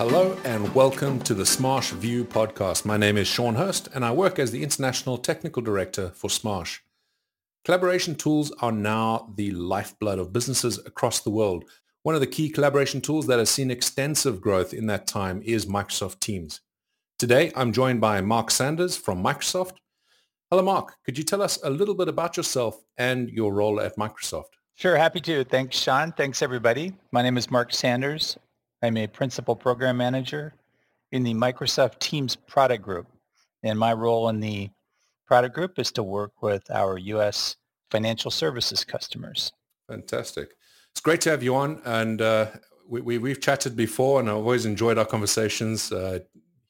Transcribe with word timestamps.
Hello 0.00 0.34
and 0.44 0.74
welcome 0.74 1.18
to 1.20 1.34
the 1.34 1.42
Smarsh 1.42 1.92
View 1.92 2.24
podcast. 2.24 2.86
My 2.86 2.96
name 2.96 3.18
is 3.18 3.28
Sean 3.28 3.56
Hurst 3.56 3.86
and 3.94 4.02
I 4.02 4.12
work 4.12 4.38
as 4.38 4.50
the 4.50 4.62
International 4.62 5.18
Technical 5.18 5.60
Director 5.60 6.08
for 6.14 6.30
Smarsh. 6.30 6.78
Collaboration 7.66 8.14
tools 8.14 8.50
are 8.62 8.72
now 8.72 9.30
the 9.36 9.50
lifeblood 9.50 10.18
of 10.18 10.32
businesses 10.32 10.78
across 10.86 11.20
the 11.20 11.28
world. 11.28 11.66
One 12.02 12.14
of 12.14 12.22
the 12.22 12.26
key 12.26 12.48
collaboration 12.48 13.02
tools 13.02 13.26
that 13.26 13.38
has 13.38 13.50
seen 13.50 13.70
extensive 13.70 14.40
growth 14.40 14.72
in 14.72 14.86
that 14.86 15.06
time 15.06 15.42
is 15.44 15.66
Microsoft 15.66 16.20
Teams. 16.20 16.62
Today, 17.18 17.52
I'm 17.54 17.70
joined 17.70 18.00
by 18.00 18.22
Marc 18.22 18.50
Sanders 18.50 18.96
from 18.96 19.22
Microsoft. 19.22 19.74
Hello, 20.50 20.62
Marc. 20.62 20.94
Could 21.04 21.18
you 21.18 21.24
tell 21.24 21.42
us 21.42 21.58
a 21.62 21.68
little 21.68 21.94
bit 21.94 22.08
about 22.08 22.38
yourself 22.38 22.82
and 22.96 23.28
your 23.28 23.52
role 23.52 23.78
at 23.78 23.98
Microsoft? 23.98 24.54
Sure, 24.76 24.96
happy 24.96 25.20
to. 25.20 25.44
Thanks, 25.44 25.76
Sean. 25.76 26.12
Thanks, 26.12 26.40
everybody. 26.40 26.94
My 27.12 27.20
name 27.20 27.36
is 27.36 27.50
Marc 27.50 27.74
Sanders. 27.74 28.38
I'm 28.82 28.96
a 28.96 29.06
principal 29.06 29.54
program 29.56 29.98
manager 29.98 30.54
in 31.12 31.22
the 31.22 31.34
Microsoft 31.34 31.98
Teams 31.98 32.34
product 32.34 32.82
group. 32.82 33.06
And 33.62 33.78
my 33.78 33.92
role 33.92 34.28
in 34.30 34.40
the 34.40 34.70
product 35.26 35.54
group 35.54 35.78
is 35.78 35.92
to 35.92 36.02
work 36.02 36.42
with 36.42 36.70
our 36.70 36.96
U.S. 36.96 37.56
financial 37.90 38.30
services 38.30 38.84
customers. 38.84 39.52
Fantastic. 39.88 40.54
It's 40.92 41.00
great 41.00 41.20
to 41.22 41.30
have 41.30 41.42
you 41.42 41.56
on. 41.56 41.82
And 41.84 42.22
uh, 42.22 42.46
we, 42.88 43.18
we, 43.18 43.28
have 43.30 43.40
chatted 43.40 43.76
before, 43.76 44.18
and 44.18 44.30
I've 44.30 44.36
always 44.36 44.64
enjoyed 44.64 44.96
our 44.96 45.04
conversations, 45.04 45.92
uh, 45.92 46.20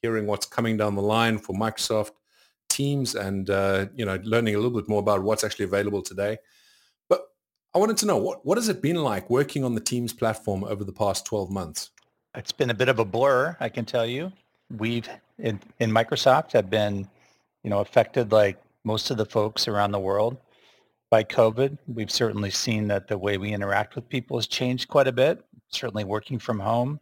hearing 0.03 0.27
what's 0.27 0.47
coming 0.47 0.77
down 0.77 0.97
the 0.97 1.03
line 1.03 1.39
for 1.39 1.55
Microsoft 1.55 2.11
Teams 2.69 3.15
and, 3.15 3.49
uh, 3.51 3.87
you 3.95 4.05
know, 4.05 4.19
learning 4.25 4.57
a 4.57 4.59
little 4.59 4.77
bit 4.79 4.89
more 4.89 5.01
about 5.01 5.23
what's 5.23 5.45
actually 5.45 5.67
available 5.67 6.03
today. 6.03 6.39
But 7.09 7.23
I 7.73 7.79
wanted 7.79 7.99
to 7.99 8.07
know, 8.07 8.17
what, 8.17 8.45
what 8.45 8.59
has 8.59 8.69
it 8.69 8.83
been 8.83 8.97
like 8.97 9.31
working 9.31 9.63
on 9.65 9.77
the 9.77 9.81
Teams 9.81 10.13
platform 10.13 10.65
over 10.65 10.83
the 10.83 10.93
past 10.93 11.25
12 11.25 11.51
months? 11.51 11.91
It's 12.37 12.53
been 12.53 12.71
a 12.71 12.75
bit 12.75 12.89
of 12.89 13.01
a 13.01 13.05
blur, 13.05 13.57
I 13.59 13.69
can 13.69 13.85
tell 13.85 14.07
you. 14.07 14.33
We've, 14.79 15.09
in, 15.39 15.61
in 15.81 15.91
Microsoft, 15.91 16.53
have 16.53 16.71
been, 16.71 17.09
you 17.65 17.71
know, 17.71 17.81
affected 17.81 18.31
like 18.31 18.57
most 18.85 19.11
of 19.11 19.17
the 19.17 19.27
folks 19.27 19.67
around 19.67 19.91
the 19.91 19.99
world 19.99 20.37
by 21.11 21.25
COVID. 21.25 21.77
We've 21.93 22.11
certainly 22.11 22.51
seen 22.51 22.87
that 22.89 23.09
the 23.09 23.19
way 23.19 23.37
we 23.37 23.53
interact 23.53 23.97
with 23.97 24.09
people 24.09 24.39
has 24.39 24.47
changed 24.47 24.89
quite 24.89 25.09
a 25.09 25.13
bit, 25.13 25.45
certainly 25.69 26.05
working 26.05 26.39
from 26.39 26.61
home, 26.61 27.01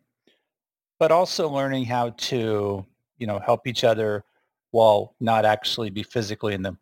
but 0.99 1.13
also 1.13 1.49
learning 1.49 1.85
how 1.85 2.11
to, 2.11 2.87
you 3.19 3.27
know, 3.27 3.39
help 3.39 3.67
each 3.67 3.85
other 3.85 4.25
while 4.71 5.15
not 5.21 5.45
actually 5.45 5.91
be 5.91 6.03
physically 6.03 6.55
in 6.55 6.63
the 6.63 6.77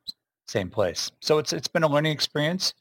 same 0.47 0.71
place. 0.71 1.11
So 1.21 1.39
it's 1.39 1.53
it's 1.53 1.69
been 1.69 1.83
a 1.83 1.89
learning 1.89 2.13
experience, 2.13 2.75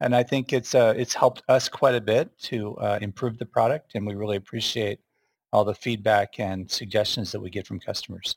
and 0.00 0.14
I 0.14 0.22
think 0.22 0.52
it's 0.52 0.74
uh, 0.74 0.92
it's 0.96 1.14
helped 1.14 1.42
us 1.48 1.68
quite 1.70 1.94
a 1.94 2.00
bit 2.00 2.36
to 2.40 2.76
uh, 2.76 2.98
improve 3.00 3.38
the 3.38 3.46
product, 3.46 3.94
and 3.94 4.06
we 4.06 4.14
really 4.14 4.36
appreciate 4.36 5.00
all 5.56 5.64
the 5.64 5.74
feedback 5.74 6.38
and 6.38 6.70
suggestions 6.70 7.32
that 7.32 7.40
we 7.40 7.48
get 7.48 7.66
from 7.66 7.80
customers. 7.80 8.36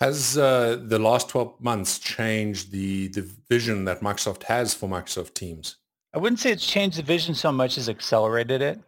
Has 0.00 0.38
uh, 0.38 0.78
the 0.82 0.98
last 0.98 1.28
12 1.28 1.60
months 1.60 1.98
changed 1.98 2.72
the, 2.72 3.08
the 3.08 3.28
vision 3.50 3.84
that 3.84 4.00
Microsoft 4.00 4.44
has 4.44 4.72
for 4.72 4.88
Microsoft 4.88 5.34
Teams? 5.34 5.76
I 6.14 6.18
wouldn't 6.18 6.40
say 6.40 6.50
it's 6.50 6.66
changed 6.66 6.98
the 6.98 7.02
vision 7.02 7.34
so 7.34 7.52
much 7.52 7.76
as 7.76 7.90
accelerated 7.90 8.62
it. 8.62 8.80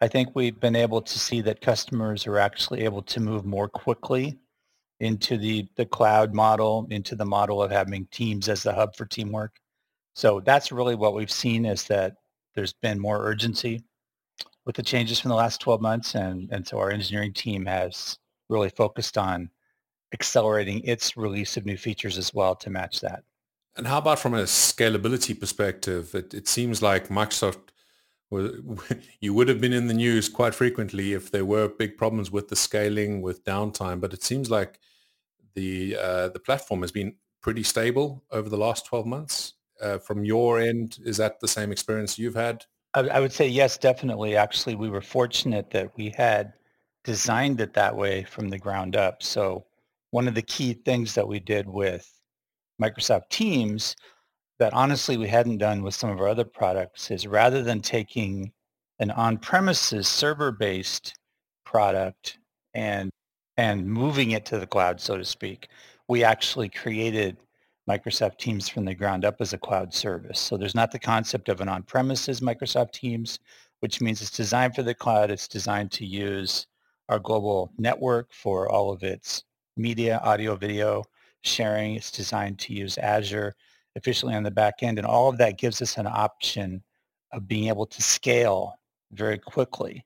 I 0.00 0.06
think 0.06 0.30
we've 0.34 0.58
been 0.58 0.76
able 0.76 1.02
to 1.02 1.18
see 1.18 1.40
that 1.40 1.60
customers 1.60 2.28
are 2.28 2.38
actually 2.38 2.84
able 2.84 3.02
to 3.02 3.18
move 3.20 3.44
more 3.44 3.68
quickly 3.68 4.38
into 5.00 5.36
the, 5.36 5.66
the 5.76 5.86
cloud 5.86 6.32
model, 6.32 6.86
into 6.90 7.16
the 7.16 7.24
model 7.24 7.60
of 7.60 7.72
having 7.72 8.06
Teams 8.12 8.48
as 8.48 8.62
the 8.62 8.72
hub 8.72 8.94
for 8.94 9.04
teamwork. 9.04 9.56
So 10.14 10.38
that's 10.38 10.70
really 10.70 10.94
what 10.94 11.14
we've 11.14 11.30
seen 11.30 11.64
is 11.64 11.84
that 11.84 12.14
there's 12.54 12.72
been 12.72 13.00
more 13.00 13.18
urgency 13.18 13.82
with 14.66 14.76
the 14.76 14.82
changes 14.82 15.20
from 15.20 15.28
the 15.28 15.34
last 15.34 15.60
12 15.60 15.80
months. 15.80 16.14
And, 16.14 16.48
and 16.50 16.66
so 16.66 16.78
our 16.78 16.90
engineering 16.90 17.32
team 17.32 17.66
has 17.66 18.18
really 18.48 18.70
focused 18.70 19.18
on 19.18 19.50
accelerating 20.12 20.80
its 20.84 21.16
release 21.16 21.56
of 21.56 21.66
new 21.66 21.76
features 21.76 22.18
as 22.18 22.32
well 22.32 22.54
to 22.56 22.70
match 22.70 23.00
that. 23.00 23.24
And 23.76 23.86
how 23.86 23.98
about 23.98 24.20
from 24.20 24.34
a 24.34 24.44
scalability 24.44 25.38
perspective? 25.38 26.14
It, 26.14 26.32
it 26.32 26.46
seems 26.46 26.80
like 26.80 27.08
Microsoft, 27.08 27.58
you 29.20 29.34
would 29.34 29.48
have 29.48 29.60
been 29.60 29.72
in 29.72 29.88
the 29.88 29.94
news 29.94 30.28
quite 30.28 30.54
frequently 30.54 31.12
if 31.12 31.30
there 31.30 31.44
were 31.44 31.68
big 31.68 31.96
problems 31.96 32.30
with 32.30 32.48
the 32.48 32.56
scaling, 32.56 33.20
with 33.20 33.44
downtime. 33.44 34.00
But 34.00 34.12
it 34.12 34.22
seems 34.22 34.50
like 34.50 34.78
the 35.54 35.96
uh, 36.00 36.28
the 36.28 36.40
platform 36.40 36.82
has 36.82 36.92
been 36.92 37.16
pretty 37.40 37.62
stable 37.62 38.24
over 38.30 38.48
the 38.48 38.56
last 38.56 38.86
12 38.86 39.06
months. 39.06 39.54
Uh, 39.80 39.98
from 39.98 40.24
your 40.24 40.60
end, 40.60 40.98
is 41.04 41.16
that 41.16 41.40
the 41.40 41.48
same 41.48 41.72
experience 41.72 42.18
you've 42.18 42.36
had? 42.36 42.64
I, 42.94 43.18
would 43.18 43.32
say 43.32 43.48
yes, 43.48 43.76
definitely. 43.76 44.36
Actually, 44.36 44.76
we 44.76 44.88
were 44.88 45.00
fortunate 45.00 45.70
that 45.70 45.96
we 45.96 46.10
had 46.16 46.52
designed 47.02 47.60
it 47.60 47.74
that 47.74 47.96
way 47.96 48.22
from 48.22 48.48
the 48.48 48.58
ground 48.58 48.94
up. 48.94 49.22
So 49.22 49.66
one 50.10 50.28
of 50.28 50.34
the 50.34 50.42
key 50.42 50.74
things 50.74 51.14
that 51.14 51.26
we 51.26 51.40
did 51.40 51.68
with 51.68 52.08
Microsoft 52.80 53.28
Teams 53.30 53.96
that 54.58 54.72
honestly 54.72 55.16
we 55.16 55.26
hadn't 55.26 55.58
done 55.58 55.82
with 55.82 55.94
some 55.94 56.10
of 56.10 56.20
our 56.20 56.28
other 56.28 56.44
products 56.44 57.10
is 57.10 57.26
rather 57.26 57.62
than 57.62 57.80
taking 57.80 58.52
an 59.00 59.10
on-premises 59.10 60.06
server-based 60.06 61.14
product 61.64 62.38
and 62.74 63.10
and 63.56 63.86
moving 63.86 64.32
it 64.32 64.44
to 64.46 64.58
the 64.58 64.66
cloud, 64.66 65.00
so 65.00 65.16
to 65.16 65.24
speak, 65.24 65.68
we 66.08 66.24
actually 66.24 66.68
created 66.68 67.36
Microsoft 67.88 68.38
Teams 68.38 68.68
from 68.68 68.84
the 68.84 68.94
ground 68.94 69.24
up 69.24 69.40
as 69.40 69.52
a 69.52 69.58
cloud 69.58 69.92
service. 69.92 70.40
So 70.40 70.56
there's 70.56 70.74
not 70.74 70.90
the 70.90 70.98
concept 70.98 71.48
of 71.48 71.60
an 71.60 71.68
on-premises 71.68 72.40
Microsoft 72.40 72.92
Teams, 72.92 73.38
which 73.80 74.00
means 74.00 74.22
it's 74.22 74.30
designed 74.30 74.74
for 74.74 74.82
the 74.82 74.94
cloud. 74.94 75.30
It's 75.30 75.48
designed 75.48 75.92
to 75.92 76.06
use 76.06 76.66
our 77.08 77.18
global 77.18 77.70
network 77.76 78.32
for 78.32 78.70
all 78.70 78.90
of 78.90 79.02
its 79.02 79.44
media, 79.76 80.20
audio, 80.24 80.56
video 80.56 81.04
sharing. 81.42 81.94
It's 81.94 82.10
designed 82.10 82.58
to 82.60 82.72
use 82.72 82.96
Azure 82.96 83.54
efficiently 83.96 84.34
on 84.34 84.42
the 84.42 84.50
back 84.50 84.82
end. 84.82 84.98
And 84.98 85.06
all 85.06 85.28
of 85.28 85.38
that 85.38 85.58
gives 85.58 85.82
us 85.82 85.98
an 85.98 86.06
option 86.06 86.82
of 87.32 87.46
being 87.46 87.68
able 87.68 87.86
to 87.86 88.02
scale 88.02 88.78
very 89.12 89.38
quickly. 89.38 90.04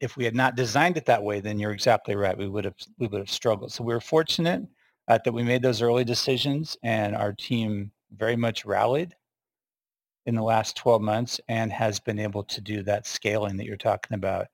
If 0.00 0.16
we 0.16 0.24
had 0.24 0.34
not 0.34 0.56
designed 0.56 0.96
it 0.96 1.06
that 1.06 1.22
way, 1.22 1.40
then 1.40 1.58
you're 1.58 1.72
exactly 1.72 2.14
right. 2.14 2.36
We 2.36 2.48
would 2.48 2.64
have 2.64 2.76
we 2.98 3.06
would 3.06 3.18
have 3.18 3.30
struggled. 3.30 3.72
So 3.72 3.82
we 3.82 3.94
were 3.94 4.00
fortunate 4.00 4.62
uh, 5.08 5.18
that 5.24 5.32
we 5.32 5.42
made 5.42 5.62
those 5.62 5.82
early 5.82 6.04
decisions, 6.04 6.76
and 6.82 7.16
our 7.16 7.32
team 7.32 7.90
very 8.16 8.36
much 8.36 8.64
rallied 8.64 9.14
in 10.26 10.34
the 10.34 10.42
last 10.42 10.76
12 10.76 11.00
months 11.00 11.40
and 11.48 11.72
has 11.72 11.98
been 11.98 12.18
able 12.18 12.44
to 12.44 12.60
do 12.60 12.82
that 12.82 13.06
scaling 13.06 13.56
that 13.56 13.64
you're 13.64 13.76
talking 13.76 14.14
about. 14.14 14.46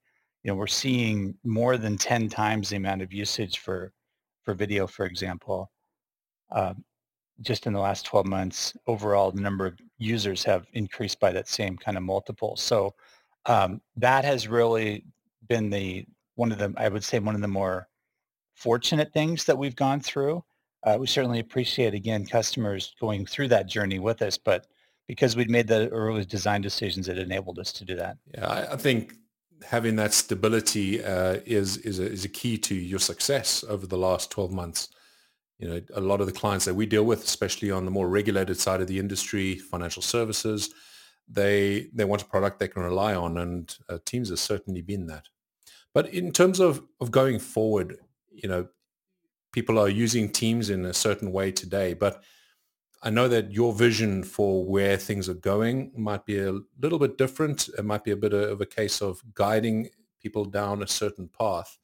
You 0.45 0.51
know, 0.51 0.57
we're 0.57 0.67
seeing 0.69 1.35
more 1.43 1.77
than 1.77 1.99
10 1.99 2.29
times 2.29 2.69
the 2.69 2.77
amount 2.77 3.03
of 3.03 3.13
usage 3.13 3.59
for 3.59 3.93
for 4.45 4.55
video, 4.55 4.87
for 4.87 5.07
example, 5.07 5.71
uh, 6.53 6.75
just 7.41 7.67
in 7.67 7.73
the 7.73 7.81
last 7.81 8.05
12 8.07 8.27
months, 8.27 8.77
overall 8.87 9.31
the 9.31 9.41
number 9.41 9.67
of 9.67 9.79
users 9.99 10.45
have 10.45 10.67
increased 10.75 11.19
by 11.19 11.33
that 11.33 11.49
same 11.49 11.77
kind 11.77 11.97
of 11.97 12.03
multiple. 12.03 12.55
So 12.57 12.95
um, 13.47 13.81
that 13.97 14.25
has 14.25 14.47
really 14.47 15.05
been 15.49 15.71
the 15.71 16.07
one 16.37 16.53
of 16.53 16.59
the, 16.59 16.75
I 16.77 16.89
would 16.89 17.05
say, 17.05 17.19
one 17.19 17.35
of 17.35 17.41
the 17.41 17.49
more 17.49 17.89
fortunate 18.55 19.13
things 19.13 19.45
that 19.45 19.59
we've 19.59 19.77
gone 19.77 20.01
through. 20.01 20.43
Uh, 20.83 20.97
we 20.99 21.07
certainly 21.07 21.41
appreciate, 21.41 21.95
again, 21.95 22.27
customers 22.27 22.95
going 23.01 23.27
through 23.27 23.49
that 23.49 23.67
journey 23.67 23.99
with 23.99 24.23
us, 24.23 24.39
but 24.39 24.67
because 25.07 25.37
we'd 25.37 25.51
made 25.51 25.67
the 25.67 25.89
early 25.91 26.25
design 26.25 26.61
decisions, 26.61 27.09
it 27.09 27.19
enabled 27.19 27.59
us 27.59 27.73
to 27.73 27.85
do 27.85 27.95
that. 27.97 28.17
Yeah, 28.35 28.47
I, 28.47 28.73
I 28.73 28.77
think 28.77 29.15
having 29.65 29.97
that 29.97 30.13
stability 30.13 31.03
uh, 31.03 31.39
is 31.47 31.79
is 31.79 31.99
a, 31.99 32.11
is 32.11 32.25
a 32.25 32.29
key 32.29 32.59
to 32.59 32.75
your 32.75 32.99
success 32.99 33.65
over 33.69 33.87
the 33.87 33.99
last 33.99 34.31
12 34.31 34.53
months. 34.53 34.89
You 35.59 35.69
know, 35.69 35.81
a 35.95 36.01
lot 36.01 36.21
of 36.21 36.27
the 36.27 36.33
clients 36.33 36.65
that 36.65 36.75
we 36.75 36.87
deal 36.87 37.05
with, 37.05 37.25
especially 37.25 37.71
on 37.71 37.85
the 37.85 37.91
more 37.91 38.09
regulated 38.09 38.59
side 38.59 38.81
of 38.81 38.89
the 38.89 38.99
industry, 38.99 39.57
financial 39.57 40.03
services, 40.03 40.71
they 41.29 41.89
they 41.95 42.05
want 42.05 42.23
a 42.23 42.27
product 42.27 42.59
they 42.59 42.69
can 42.69 42.83
rely 42.83 43.15
on, 43.15 43.39
and 43.39 43.77
uh, 43.89 43.99
Teams 44.05 44.31
has 44.31 44.41
certainly 44.41 44.83
been 44.83 45.07
that. 45.07 45.29
But 45.93 46.09
in 46.09 46.33
terms 46.33 46.61
of 46.61 46.83
of 47.01 47.11
going 47.11 47.39
forward, 47.39 47.97
you 48.35 48.49
know, 48.49 48.69
people 49.53 49.79
are 49.79 49.89
using 49.89 50.31
Teams 50.31 50.71
in 50.71 50.85
a 50.85 50.95
certain 50.95 51.33
way 51.33 51.53
today, 51.53 51.95
but 51.95 52.23
I 53.05 53.11
know 53.11 53.29
that 53.29 53.53
your 53.53 53.73
vision 53.75 54.25
for 54.25 54.65
where 54.65 54.97
things 54.97 55.29
are 55.29 55.35
going 55.35 55.93
might 55.95 56.25
be 56.25 56.39
a 56.39 56.59
little 56.81 56.99
bit 56.99 57.19
different. 57.19 57.69
It 57.79 57.85
might 57.85 58.03
be 58.03 58.13
a 58.13 58.17
bit 58.17 58.33
of 58.33 58.63
a 58.63 58.67
case 58.67 59.03
of 59.03 59.23
guiding 59.35 59.91
people 60.21 60.47
down 60.47 60.83
a 60.83 60.87
certain 60.89 61.29
path. 61.29 61.79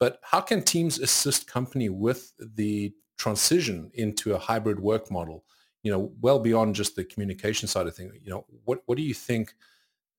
But 0.00 0.20
how 0.22 0.40
can 0.40 0.62
teams 0.62 0.98
assist 0.98 1.46
company 1.46 1.90
with 1.90 2.32
the 2.38 2.94
transition 3.18 3.90
into 3.94 4.34
a 4.34 4.38
hybrid 4.38 4.80
work 4.80 5.10
model? 5.10 5.44
You 5.82 5.92
know, 5.92 6.12
well 6.22 6.38
beyond 6.38 6.74
just 6.74 6.96
the 6.96 7.04
communication 7.04 7.68
side 7.68 7.86
of 7.86 7.94
things. 7.94 8.14
You 8.22 8.30
know, 8.30 8.46
what 8.64 8.82
what 8.86 8.96
do 8.96 9.04
you 9.04 9.14
think 9.14 9.54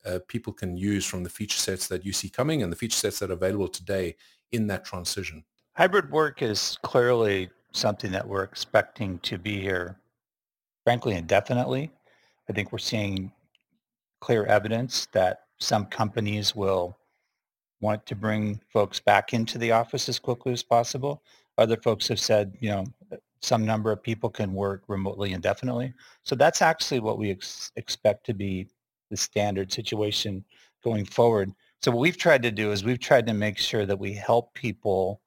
uh, 0.06 0.20
people 0.28 0.54
can 0.54 0.78
use 0.78 1.06
from 1.06 1.24
the 1.24 1.30
feature 1.30 1.58
sets 1.58 1.88
that 1.88 2.06
you 2.06 2.14
see 2.14 2.30
coming 2.30 2.62
and 2.62 2.72
the 2.72 2.78
feature 2.78 2.98
sets 2.98 3.18
that 3.20 3.32
are 3.32 3.34
available 3.34 3.68
today 3.68 4.16
in 4.52 4.68
that 4.68 4.86
transition? 4.86 5.44
Hybrid 5.76 6.10
work 6.10 6.42
is 6.42 6.78
clearly 6.84 7.50
something 7.74 8.10
that 8.14 8.26
we're 8.26 8.44
expecting 8.44 9.20
to 9.20 9.38
be 9.38 9.60
here 9.60 9.98
frankly 10.86 11.16
indefinitely. 11.16 11.92
I 12.50 12.54
think 12.54 12.72
we're 12.72 12.78
seeing 12.78 13.30
clear 14.22 14.46
evidence 14.46 15.08
that 15.12 15.40
some 15.58 15.88
companies 15.88 16.56
will 16.56 16.98
want 17.82 18.06
to 18.06 18.16
bring 18.16 18.62
folks 18.72 19.02
back 19.02 19.34
into 19.34 19.58
the 19.58 19.74
office 19.74 20.08
as 20.08 20.18
quickly 20.18 20.54
as 20.54 20.64
possible. 20.64 21.22
Other 21.58 21.76
folks 21.76 22.08
have 22.08 22.22
said, 22.22 22.56
you 22.62 22.70
know, 22.70 22.86
uh, 23.12 23.18
some 23.42 23.66
number 23.66 23.92
of 23.92 24.02
people 24.02 24.30
can 24.30 24.54
work 24.54 24.84
remotely 24.88 25.34
indefinitely. 25.34 25.94
So 26.24 26.36
that's 26.36 26.62
actually 26.62 27.02
what 27.02 27.18
we 27.18 27.32
ex- 27.32 27.74
expect 27.76 28.26
to 28.28 28.34
be 28.34 28.68
the 29.12 29.18
standard 29.18 29.74
situation 29.74 30.46
going 30.86 31.04
forward. 31.04 31.52
So 31.82 31.92
what 31.92 32.00
we've 32.00 32.18
tried 32.18 32.44
to 32.44 32.52
do 32.52 32.72
is 32.72 32.86
we've 32.86 32.98
tried 32.98 33.28
to 33.28 33.34
make 33.34 33.58
sure 33.58 33.86
that 33.86 34.00
we 34.00 34.14
help 34.14 34.54
people 34.54 35.20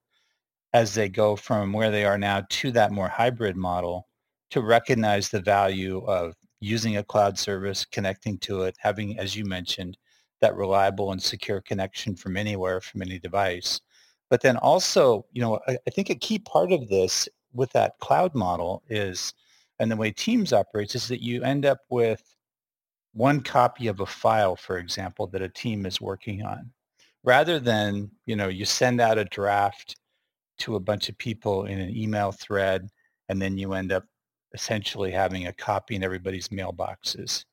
as 0.73 0.95
they 0.95 1.09
go 1.09 1.35
from 1.37 1.73
where 1.73 1.91
they 1.91 2.05
are 2.05 2.19
now 2.19 2.45
to 2.51 2.71
that 2.73 2.93
more 2.93 3.09
hybrid 3.09 3.57
model 3.57 4.07
to 4.51 4.61
recognize 4.63 5.29
the 5.29 5.41
value 5.41 6.05
of 6.07 6.35
using 6.61 6.97
a 6.97 7.05
cloud 7.05 7.39
service, 7.39 7.85
connecting 7.85 8.39
to 8.39 8.63
it, 8.63 8.77
having, 8.79 9.19
as 9.19 9.37
you 9.37 9.45
mentioned, 9.45 9.97
that 10.41 10.57
reliable 10.57 11.13
and 11.13 11.23
secure 11.23 11.61
connection 11.61 12.15
from 12.15 12.37
anywhere, 12.37 12.81
from 12.81 13.03
any 13.03 13.19
device. 13.19 13.81
But 14.31 14.43
then 14.43 14.57
also, 14.59 15.25
you 15.33 15.41
know, 15.41 15.59
I, 15.67 15.79
I 15.87 15.91
think 15.91 16.11
a 16.11 16.15
key 16.15 16.39
part 16.39 16.73
of 16.73 16.89
this 16.89 17.29
with 17.53 17.73
that 17.73 17.99
cloud 18.01 18.35
model 18.35 18.83
is, 18.89 19.33
and 19.79 19.91
the 19.91 19.97
way 19.97 20.11
Teams 20.11 20.53
operates 20.53 20.95
is 20.95 21.09
that 21.09 21.23
you 21.23 21.43
end 21.43 21.65
up 21.65 21.81
with 21.89 22.23
one 23.15 23.41
copy 23.41 23.87
of 23.87 24.01
a 24.01 24.07
file, 24.07 24.55
for 24.55 24.79
example, 24.79 25.27
that 25.29 25.43
a 25.43 25.49
team 25.49 25.87
is 25.87 26.01
working 26.01 26.43
on, 26.43 26.71
rather 27.25 27.59
than, 27.59 28.11
you 28.27 28.37
know, 28.37 28.49
you 28.49 28.65
send 28.65 29.01
out 29.01 29.19
a 29.19 29.25
draft 29.25 29.97
to 30.59 30.77
a 30.77 30.81
bunch 30.81 31.09
of 31.09 31.19
people 31.19 31.65
in 31.65 31.79
an 31.79 31.95
email 31.95 32.33
thread, 32.33 32.89
and 33.29 33.41
then 33.41 33.59
you 33.59 33.73
end 33.73 33.93
up 33.93 34.05
essentially 34.55 35.11
having 35.11 35.47
a 35.47 35.53
copy 35.53 35.95
in 35.95 36.03
everybody's 36.03 36.49
mailboxes. 36.49 37.45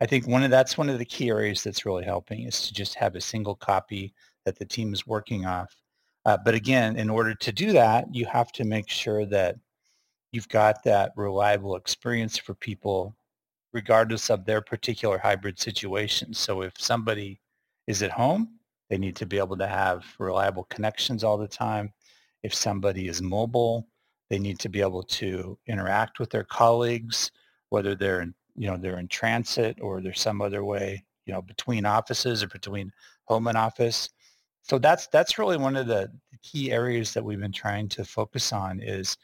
I 0.00 0.06
think 0.06 0.26
one 0.26 0.42
of 0.42 0.50
that's 0.50 0.76
one 0.76 0.90
of 0.90 0.98
the 0.98 1.04
key 1.04 1.30
areas 1.30 1.62
that's 1.62 1.86
really 1.86 2.04
helping 2.04 2.42
is 2.42 2.66
to 2.66 2.74
just 2.74 2.94
have 2.96 3.14
a 3.14 3.20
single 3.20 3.54
copy 3.54 4.12
that 4.44 4.58
the 4.58 4.66
team 4.66 4.92
is 4.92 5.06
working 5.06 5.46
off. 5.46 5.74
Uh, 6.26 6.36
but 6.44 6.54
again, 6.54 6.96
in 6.96 7.10
order 7.10 7.34
to 7.34 7.52
do 7.52 7.72
that, 7.72 8.06
you 8.12 8.26
have 8.26 8.50
to 8.52 8.64
make 8.64 8.88
sure 8.88 9.24
that 9.26 9.56
you've 10.32 10.48
got 10.48 10.82
that 10.84 11.12
reliable 11.16 11.76
experience 11.76 12.36
for 12.36 12.54
people 12.54 13.14
regardless 13.72 14.30
of 14.30 14.44
their 14.44 14.62
particular 14.62 15.18
hybrid 15.18 15.58
situation. 15.58 16.32
So 16.32 16.62
if 16.62 16.72
somebody 16.78 17.40
is 17.86 18.02
at 18.02 18.10
home, 18.10 18.58
they 18.88 18.96
need 18.96 19.16
to 19.16 19.26
be 19.26 19.38
able 19.38 19.56
to 19.56 19.66
have 19.66 20.04
reliable 20.18 20.64
connections 20.70 21.24
all 21.24 21.36
the 21.36 21.48
time. 21.48 21.92
If 22.44 22.54
somebody 22.54 23.08
is 23.08 23.22
mobile, 23.22 23.88
they 24.30 24.38
need 24.38 24.60
to 24.60 24.68
be 24.68 24.80
able 24.80 25.02
to 25.02 25.58
interact 25.66 26.18
with 26.20 26.30
their 26.30 26.44
colleagues, 26.44 27.32
whether 27.70 27.96
they're 27.96 28.20
in, 28.20 28.34
you 28.54 28.68
know, 28.68 28.76
they're 28.76 28.98
in 29.00 29.08
transit 29.08 29.78
or 29.80 30.00
there's 30.00 30.20
some 30.20 30.42
other 30.42 30.62
way, 30.62 31.04
you 31.26 31.32
know, 31.32 31.42
between 31.42 31.86
offices 31.86 32.42
or 32.42 32.48
between 32.48 32.92
home 33.24 33.46
and 33.46 33.58
office. 33.58 34.10
So 34.62 34.78
that's 34.78 35.06
that's 35.08 35.38
really 35.38 35.56
one 35.56 35.74
of 35.74 35.86
the 35.86 36.10
key 36.42 36.70
areas 36.70 37.14
that 37.14 37.24
we've 37.24 37.40
been 37.40 37.52
trying 37.52 37.88
to 37.88 38.04
focus 38.04 38.52
on 38.52 38.80
is 38.80 39.16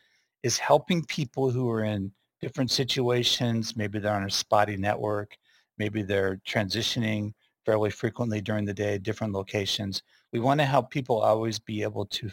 is 0.43 0.59
helping 0.59 1.05
people 1.05 1.51
who 1.51 1.71
are 1.71 1.85
in 1.85 2.13
different 2.41 2.71
situations. 2.71 3.77
Maybe 3.77 3.99
they're 3.99 4.15
on 4.15 4.25
a 4.25 4.31
spotty 4.31 4.77
network. 4.77 5.37
Maybe 5.79 6.03
they're 6.03 6.41
transitioning 6.49 7.33
fairly 7.67 7.91
frequently 7.91 8.41
during 8.41 8.65
the 8.65 8.75
day, 8.75 8.99
different 8.99 9.35
locations. 9.35 10.03
We 10.33 10.41
want 10.41 10.61
to 10.61 10.67
help 10.67 10.91
people 10.91 11.21
always 11.21 11.59
be 11.59 11.83
able 11.83 12.07
to 12.07 12.31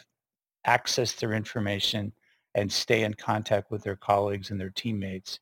access 0.68 1.14
their 1.14 1.34
information 1.34 2.14
and 2.54 2.72
stay 2.72 3.04
in 3.04 3.14
contact 3.14 3.72
with 3.72 3.84
their 3.84 3.96
colleagues 3.96 4.52
and 4.52 4.60
their 4.60 4.70
teammates 4.70 5.40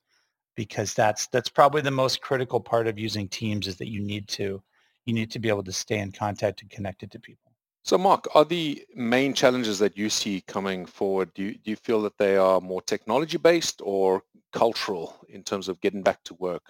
because 0.56 0.94
that's 0.94 1.28
that's 1.28 1.50
probably 1.50 1.82
the 1.82 1.92
most 1.92 2.22
critical 2.22 2.60
part 2.60 2.88
of 2.88 2.98
using 2.98 3.28
teams 3.28 3.68
is 3.68 3.76
that 3.78 3.90
you 3.90 4.00
need 4.00 4.28
to 4.28 4.62
you 5.06 5.14
need 5.14 5.30
to 5.32 5.40
be 5.40 5.50
able 5.50 5.64
to 5.64 5.72
stay 5.72 6.00
in 6.00 6.12
contact 6.12 6.62
and 6.62 6.72
connected 6.72 7.12
to 7.12 7.20
people. 7.20 7.52
So 7.84 7.98
Marc 7.98 8.28
are 8.34 8.46
the 8.46 8.84
main 8.96 9.34
challenges 9.34 9.78
that 9.80 9.98
you 9.98 10.10
see 10.10 10.42
coming 10.42 10.86
forward 10.86 11.34
do 11.34 11.44
you, 11.44 11.52
do 11.54 11.72
you 11.72 11.76
feel 11.76 12.02
that 12.04 12.18
they 12.18 12.38
are 12.38 12.62
more 12.62 12.82
technology 12.82 13.38
based 13.38 13.82
or 13.84 14.24
cultural 14.54 15.16
in 15.30 15.44
terms 15.44 15.68
of 15.68 15.80
getting 15.82 16.02
back 16.02 16.24
to 16.26 16.34
work? 16.36 16.64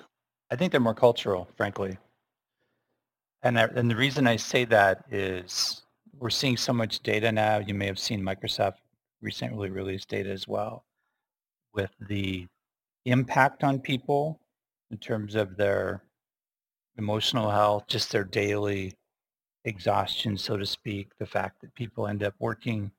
I 0.52 0.56
think 0.56 0.72
they're 0.72 0.82
more 0.82 0.94
cultural 0.94 1.48
frankly. 1.56 1.98
And, 3.44 3.58
that, 3.58 3.74
and 3.78 3.90
the 3.92 3.96
reason 3.96 4.26
i 4.28 4.36
say 4.38 4.66
that 4.66 5.06
is 5.12 5.84
we're 6.20 6.30
seeing 6.30 6.58
so 6.58 6.74
much 6.74 7.00
data 7.02 7.32
now 7.32 7.60
you 7.60 7.74
may 7.74 7.86
have 7.86 8.00
seen 8.00 8.22
microsoft 8.22 8.78
recently 9.22 9.70
released 9.70 10.10
data 10.10 10.30
as 10.30 10.48
well 10.48 10.86
with 11.74 11.92
the 12.08 12.48
impact 13.06 13.64
on 13.64 13.80
people 13.80 14.40
in 14.92 14.98
terms 14.98 15.36
of 15.36 15.58
their 15.58 16.02
emotional 16.98 17.50
health, 17.50 17.86
just 17.88 18.12
their 18.12 18.24
daily 18.24 18.94
exhaustion, 19.66 20.38
so 20.38 20.58
to 20.58 20.66
speak, 20.66 21.10
the 21.18 21.26
fact 21.26 21.62
that 21.62 21.76
people 21.76 22.08
end 22.08 22.24
up 22.24 22.34
working 22.40 22.92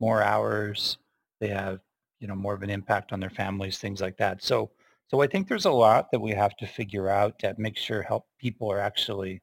more 0.00 0.22
hours, 0.22 0.98
they 1.40 1.48
have, 1.48 1.80
you 2.20 2.28
know, 2.28 2.34
more 2.34 2.54
of 2.54 2.62
an 2.62 2.70
impact 2.70 3.12
on 3.12 3.20
their 3.20 3.30
families, 3.30 3.78
things 3.78 4.00
like 4.00 4.16
that. 4.16 4.42
So, 4.42 4.70
so 5.08 5.20
I 5.20 5.26
think 5.26 5.48
there's 5.48 5.66
a 5.66 5.70
lot 5.70 6.10
that 6.10 6.20
we 6.20 6.30
have 6.30 6.56
to 6.56 6.66
figure 6.66 7.08
out 7.08 7.38
that 7.40 7.58
make 7.58 7.76
sure 7.76 8.02
help 8.02 8.26
people 8.38 8.70
are 8.72 8.80
actually 8.80 9.42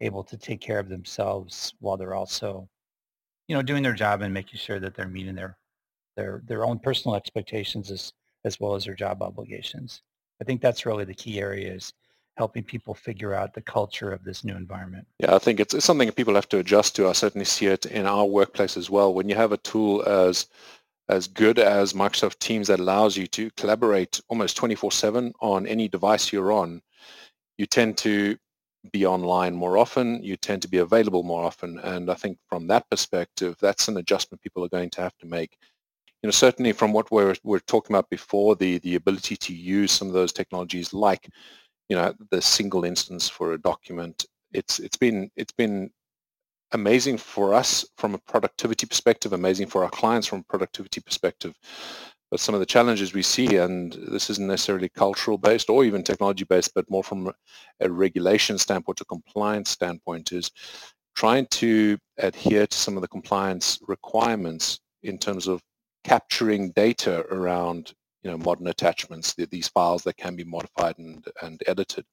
able 0.00 0.24
to 0.24 0.36
take 0.36 0.60
care 0.60 0.78
of 0.78 0.88
themselves 0.88 1.74
while 1.80 1.96
they're 1.96 2.14
also, 2.14 2.68
you 3.46 3.54
know, 3.54 3.62
doing 3.62 3.82
their 3.82 3.94
job 3.94 4.22
and 4.22 4.32
making 4.32 4.58
sure 4.58 4.80
that 4.80 4.94
they're 4.94 5.08
meeting 5.08 5.34
their 5.34 5.56
their 6.16 6.42
their 6.46 6.64
own 6.64 6.78
personal 6.78 7.16
expectations 7.16 7.90
as 7.90 8.12
as 8.44 8.60
well 8.60 8.74
as 8.74 8.84
their 8.84 8.94
job 8.94 9.22
obligations. 9.22 10.02
I 10.40 10.44
think 10.44 10.60
that's 10.60 10.86
really 10.86 11.04
the 11.04 11.14
key 11.14 11.40
area 11.40 11.72
is 11.72 11.92
helping 12.36 12.62
people 12.62 12.94
figure 12.94 13.34
out 13.34 13.52
the 13.52 13.60
culture 13.60 14.12
of 14.12 14.22
this 14.22 14.44
new 14.44 14.54
environment. 14.54 15.04
Yeah, 15.18 15.34
I 15.34 15.38
think 15.38 15.58
it's, 15.58 15.74
it's 15.74 15.84
something 15.84 16.06
that 16.06 16.14
people 16.14 16.36
have 16.36 16.48
to 16.50 16.58
adjust 16.58 16.94
to. 16.96 17.08
I 17.08 17.12
certainly 17.12 17.44
see 17.44 17.66
it 17.66 17.86
in 17.86 18.06
our 18.06 18.24
workplace 18.24 18.76
as 18.76 18.88
well. 18.88 19.12
When 19.12 19.28
you 19.28 19.34
have 19.34 19.52
a 19.52 19.56
tool 19.58 20.02
as 20.06 20.46
as 21.08 21.26
good 21.26 21.58
as 21.58 21.94
Microsoft 21.94 22.38
Teams 22.38 22.68
that 22.68 22.80
allows 22.80 23.16
you 23.16 23.26
to 23.28 23.50
collaborate 23.52 24.20
almost 24.28 24.56
24/7 24.56 25.32
on 25.40 25.66
any 25.66 25.88
device 25.88 26.32
you're 26.32 26.52
on, 26.52 26.82
you 27.56 27.66
tend 27.66 27.96
to 27.98 28.36
be 28.92 29.06
online 29.06 29.54
more 29.54 29.78
often, 29.78 30.22
you 30.22 30.36
tend 30.36 30.62
to 30.62 30.68
be 30.68 30.78
available 30.78 31.22
more 31.22 31.44
often. 31.44 31.78
And 31.80 32.10
I 32.10 32.14
think 32.14 32.38
from 32.48 32.66
that 32.68 32.88
perspective, 32.90 33.56
that's 33.60 33.88
an 33.88 33.96
adjustment 33.96 34.42
people 34.42 34.64
are 34.64 34.68
going 34.68 34.90
to 34.90 35.00
have 35.00 35.16
to 35.18 35.26
make 35.26 35.56
you 36.22 36.26
know, 36.26 36.32
certainly 36.32 36.72
from 36.72 36.92
what 36.92 37.10
we're, 37.10 37.36
we're 37.44 37.60
talking 37.60 37.94
about 37.94 38.10
before, 38.10 38.56
the, 38.56 38.78
the 38.78 38.96
ability 38.96 39.36
to 39.36 39.54
use 39.54 39.92
some 39.92 40.08
of 40.08 40.14
those 40.14 40.32
technologies 40.32 40.92
like, 40.92 41.28
you 41.88 41.96
know, 41.96 42.12
the 42.30 42.42
single 42.42 42.84
instance 42.84 43.28
for 43.28 43.52
a 43.52 43.60
document, 43.60 44.26
it's, 44.52 44.80
it's 44.80 44.96
been, 44.96 45.30
it's 45.36 45.52
been 45.52 45.90
amazing 46.72 47.18
for 47.18 47.54
us 47.54 47.86
from 47.96 48.14
a 48.14 48.18
productivity 48.18 48.84
perspective, 48.84 49.32
amazing 49.32 49.68
for 49.68 49.84
our 49.84 49.90
clients 49.90 50.26
from 50.26 50.40
a 50.40 50.44
productivity 50.44 51.00
perspective. 51.00 51.54
But 52.30 52.40
some 52.40 52.54
of 52.54 52.60
the 52.60 52.66
challenges 52.66 53.14
we 53.14 53.22
see, 53.22 53.56
and 53.56 53.92
this 53.92 54.28
isn't 54.28 54.46
necessarily 54.46 54.90
cultural 54.90 55.38
based 55.38 55.70
or 55.70 55.84
even 55.84 56.02
technology 56.02 56.44
based, 56.44 56.74
but 56.74 56.90
more 56.90 57.02
from 57.02 57.32
a 57.80 57.90
regulation 57.90 58.58
standpoint, 58.58 59.00
a 59.00 59.04
compliance 59.06 59.70
standpoint, 59.70 60.32
is 60.32 60.50
trying 61.14 61.46
to 61.46 61.98
adhere 62.18 62.66
to 62.66 62.76
some 62.76 62.96
of 62.96 63.02
the 63.02 63.08
compliance 63.08 63.78
requirements 63.88 64.78
in 65.02 65.18
terms 65.18 65.48
of 65.48 65.62
capturing 66.04 66.70
data 66.72 67.24
around 67.30 67.94
you 68.22 68.30
know 68.30 68.38
modern 68.38 68.66
attachments, 68.66 69.34
these 69.34 69.68
files 69.68 70.02
that 70.02 70.16
can 70.16 70.36
be 70.36 70.44
modified 70.44 70.98
and, 70.98 71.24
and 71.42 71.62
edited. 71.66 72.04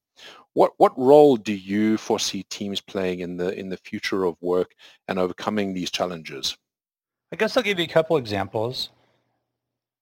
What 0.54 0.72
what 0.78 0.98
role 0.98 1.36
do 1.36 1.54
you 1.54 1.98
foresee 1.98 2.44
teams 2.44 2.80
playing 2.80 3.20
in 3.20 3.38
the 3.38 3.58
in 3.58 3.70
the 3.70 3.78
future 3.78 4.24
of 4.26 4.38
work 4.42 4.76
and 5.08 5.20
overcoming 5.20 5.74
these 5.74 5.92
challenges? 5.92 6.58
I 7.32 7.36
guess 7.36 7.58
I'll 7.58 7.64
give 7.64 7.80
you 7.80 7.86
a 7.86 7.90
couple 7.90 8.18
examples. 8.18 8.90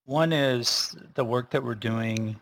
One 0.05 0.33
is 0.33 0.95
the 1.13 1.23
work 1.23 1.49
that 1.51 1.63
we're 1.63 1.75
doing, 1.75 2.35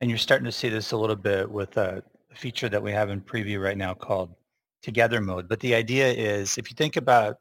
and 0.00 0.10
you're 0.10 0.18
starting 0.18 0.46
to 0.46 0.52
see 0.52 0.68
this 0.68 0.90
a 0.90 0.96
little 0.96 1.14
bit 1.14 1.48
with 1.48 1.76
a 1.76 2.02
feature 2.34 2.68
that 2.68 2.82
we 2.82 2.90
have 2.90 3.10
in 3.10 3.20
preview 3.20 3.62
right 3.62 3.78
now 3.78 3.94
called 3.94 4.34
Together 4.82 5.20
Mode. 5.20 5.48
But 5.48 5.60
the 5.60 5.76
idea 5.76 6.10
is 6.10 6.58
if 6.58 6.68
you 6.68 6.74
think 6.74 6.96
about 6.96 7.36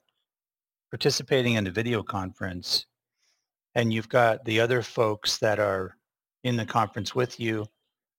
participating 0.92 1.56
in 1.56 1.66
a 1.66 1.72
video 1.72 2.04
conference 2.04 2.86
and 3.74 3.92
you've 3.92 4.10
got 4.10 4.46
the 4.46 4.60
other 4.60 4.84
folks 4.84 5.40
that 5.40 5.58
are 5.58 5.98
in 6.44 6.56
the 6.56 6.66
conference 6.66 7.16
with 7.16 7.40
you, 7.40 7.66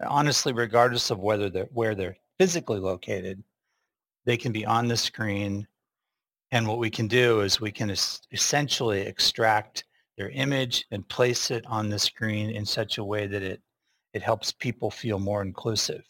honestly, 0.05 0.53
regardless 0.53 1.09
of 1.13 1.21
whether 1.21 1.49
they're 1.49 1.69
where 1.73 1.95
they're 1.95 2.17
physically 2.37 2.81
located, 2.81 3.41
they 4.25 4.37
can 4.37 4.51
be 4.51 4.67
on 4.67 4.89
the 4.89 4.97
screen. 4.97 5.69
And 6.51 6.67
what 6.67 6.79
we 6.79 6.91
can 6.91 7.07
do 7.07 7.43
is 7.43 7.61
we 7.61 7.71
can 7.71 7.91
es- 7.91 8.23
essentially 8.33 9.03
extract 9.03 9.85
their 10.17 10.31
image 10.31 10.85
and 10.91 11.09
place 11.09 11.51
it 11.51 11.65
on 11.67 11.89
the 11.89 11.99
screen 11.99 12.51
in 12.51 12.65
such 12.65 12.99
a 12.99 13.05
way 13.05 13.27
that 13.27 13.43
it, 13.43 13.61
it 14.13 14.23
helps 14.23 14.53
people 14.53 14.91
feel 14.91 15.19
more 15.19 15.43
inclusive. 15.43 16.03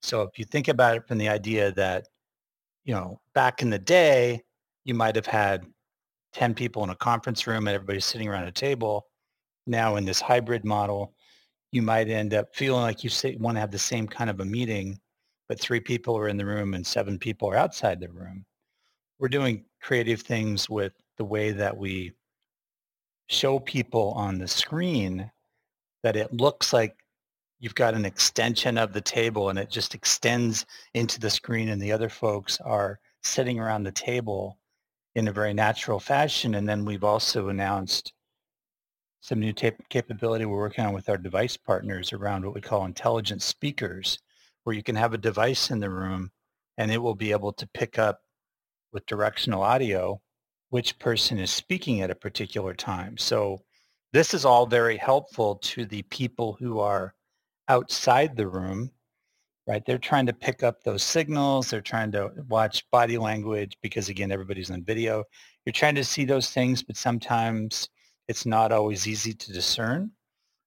So 0.00 0.22
if 0.22 0.38
you 0.38 0.44
think 0.44 0.68
about 0.68 0.96
it 0.96 1.06
from 1.06 1.18
the 1.18 1.28
idea 1.28 1.72
that, 1.72 2.08
you 2.84 2.94
know, 2.94 3.20
back 3.34 3.62
in 3.62 3.70
the 3.70 3.78
day, 3.78 4.42
you 4.84 4.94
might 4.94 5.14
have 5.14 5.26
had 5.26 5.64
10 6.32 6.54
people 6.54 6.82
in 6.82 6.90
a 6.90 6.96
conference 6.96 7.46
room 7.46 7.68
and 7.68 7.74
everybody's 7.74 8.06
sitting 8.06 8.28
around 8.28 8.44
a 8.44 8.52
table. 8.52 9.06
Now 9.66 9.96
in 9.96 10.04
this 10.04 10.20
hybrid 10.20 10.64
model, 10.64 11.14
you 11.70 11.82
might 11.82 12.08
end 12.08 12.34
up 12.34 12.54
feeling 12.54 12.82
like 12.82 13.04
you 13.04 13.10
want 13.38 13.56
to 13.56 13.60
have 13.60 13.70
the 13.70 13.78
same 13.78 14.08
kind 14.08 14.28
of 14.28 14.40
a 14.40 14.44
meeting, 14.44 14.98
but 15.48 15.60
three 15.60 15.80
people 15.80 16.16
are 16.16 16.28
in 16.28 16.36
the 16.36 16.46
room 16.46 16.74
and 16.74 16.86
seven 16.86 17.18
people 17.18 17.48
are 17.50 17.56
outside 17.56 18.00
the 18.00 18.10
room. 18.10 18.44
we're 19.18 19.28
doing 19.28 19.64
creative 19.80 20.22
things 20.22 20.68
with 20.68 20.92
the 21.16 21.24
way 21.24 21.52
that 21.52 21.76
we 21.76 22.12
show 23.28 23.58
people 23.58 24.12
on 24.16 24.38
the 24.38 24.48
screen 24.48 25.30
that 26.02 26.16
it 26.16 26.32
looks 26.32 26.72
like 26.72 26.96
you've 27.60 27.74
got 27.74 27.94
an 27.94 28.04
extension 28.04 28.76
of 28.76 28.92
the 28.92 29.00
table 29.00 29.48
and 29.48 29.58
it 29.58 29.70
just 29.70 29.94
extends 29.94 30.66
into 30.94 31.20
the 31.20 31.30
screen 31.30 31.68
and 31.68 31.80
the 31.80 31.92
other 31.92 32.08
folks 32.08 32.60
are 32.60 32.98
sitting 33.22 33.60
around 33.60 33.84
the 33.84 33.92
table 33.92 34.58
in 35.14 35.28
a 35.28 35.32
very 35.32 35.54
natural 35.54 36.00
fashion. 36.00 36.56
And 36.56 36.68
then 36.68 36.84
we've 36.84 37.04
also 37.04 37.48
announced 37.48 38.12
some 39.20 39.38
new 39.38 39.52
capability 39.52 40.44
we're 40.44 40.56
working 40.56 40.84
on 40.84 40.92
with 40.92 41.08
our 41.08 41.16
device 41.16 41.56
partners 41.56 42.12
around 42.12 42.44
what 42.44 42.54
we 42.54 42.60
call 42.60 42.84
intelligent 42.84 43.42
speakers, 43.42 44.18
where 44.64 44.74
you 44.74 44.82
can 44.82 44.96
have 44.96 45.14
a 45.14 45.18
device 45.18 45.70
in 45.70 45.78
the 45.78 45.90
room 45.90 46.32
and 46.78 46.90
it 46.90 46.98
will 46.98 47.14
be 47.14 47.30
able 47.30 47.52
to 47.52 47.68
pick 47.68 47.98
up 47.98 48.22
with 48.92 49.06
directional 49.06 49.62
audio 49.62 50.20
which 50.72 50.98
person 50.98 51.38
is 51.38 51.50
speaking 51.50 52.00
at 52.00 52.10
a 52.10 52.14
particular 52.14 52.72
time. 52.72 53.18
So 53.18 53.60
this 54.14 54.32
is 54.32 54.46
all 54.46 54.64
very 54.64 54.96
helpful 54.96 55.56
to 55.56 55.84
the 55.84 56.00
people 56.04 56.56
who 56.58 56.80
are 56.80 57.12
outside 57.68 58.34
the 58.34 58.48
room, 58.48 58.90
right? 59.66 59.84
They're 59.84 59.98
trying 59.98 60.24
to 60.24 60.32
pick 60.32 60.62
up 60.62 60.82
those 60.82 61.02
signals. 61.02 61.68
They're 61.68 61.82
trying 61.82 62.10
to 62.12 62.30
watch 62.48 62.90
body 62.90 63.18
language 63.18 63.76
because 63.82 64.08
again, 64.08 64.32
everybody's 64.32 64.70
on 64.70 64.82
video. 64.82 65.24
You're 65.66 65.74
trying 65.74 65.94
to 65.96 66.04
see 66.04 66.24
those 66.24 66.48
things, 66.48 66.82
but 66.82 66.96
sometimes 66.96 67.90
it's 68.26 68.46
not 68.46 68.72
always 68.72 69.06
easy 69.06 69.34
to 69.34 69.52
discern 69.52 70.10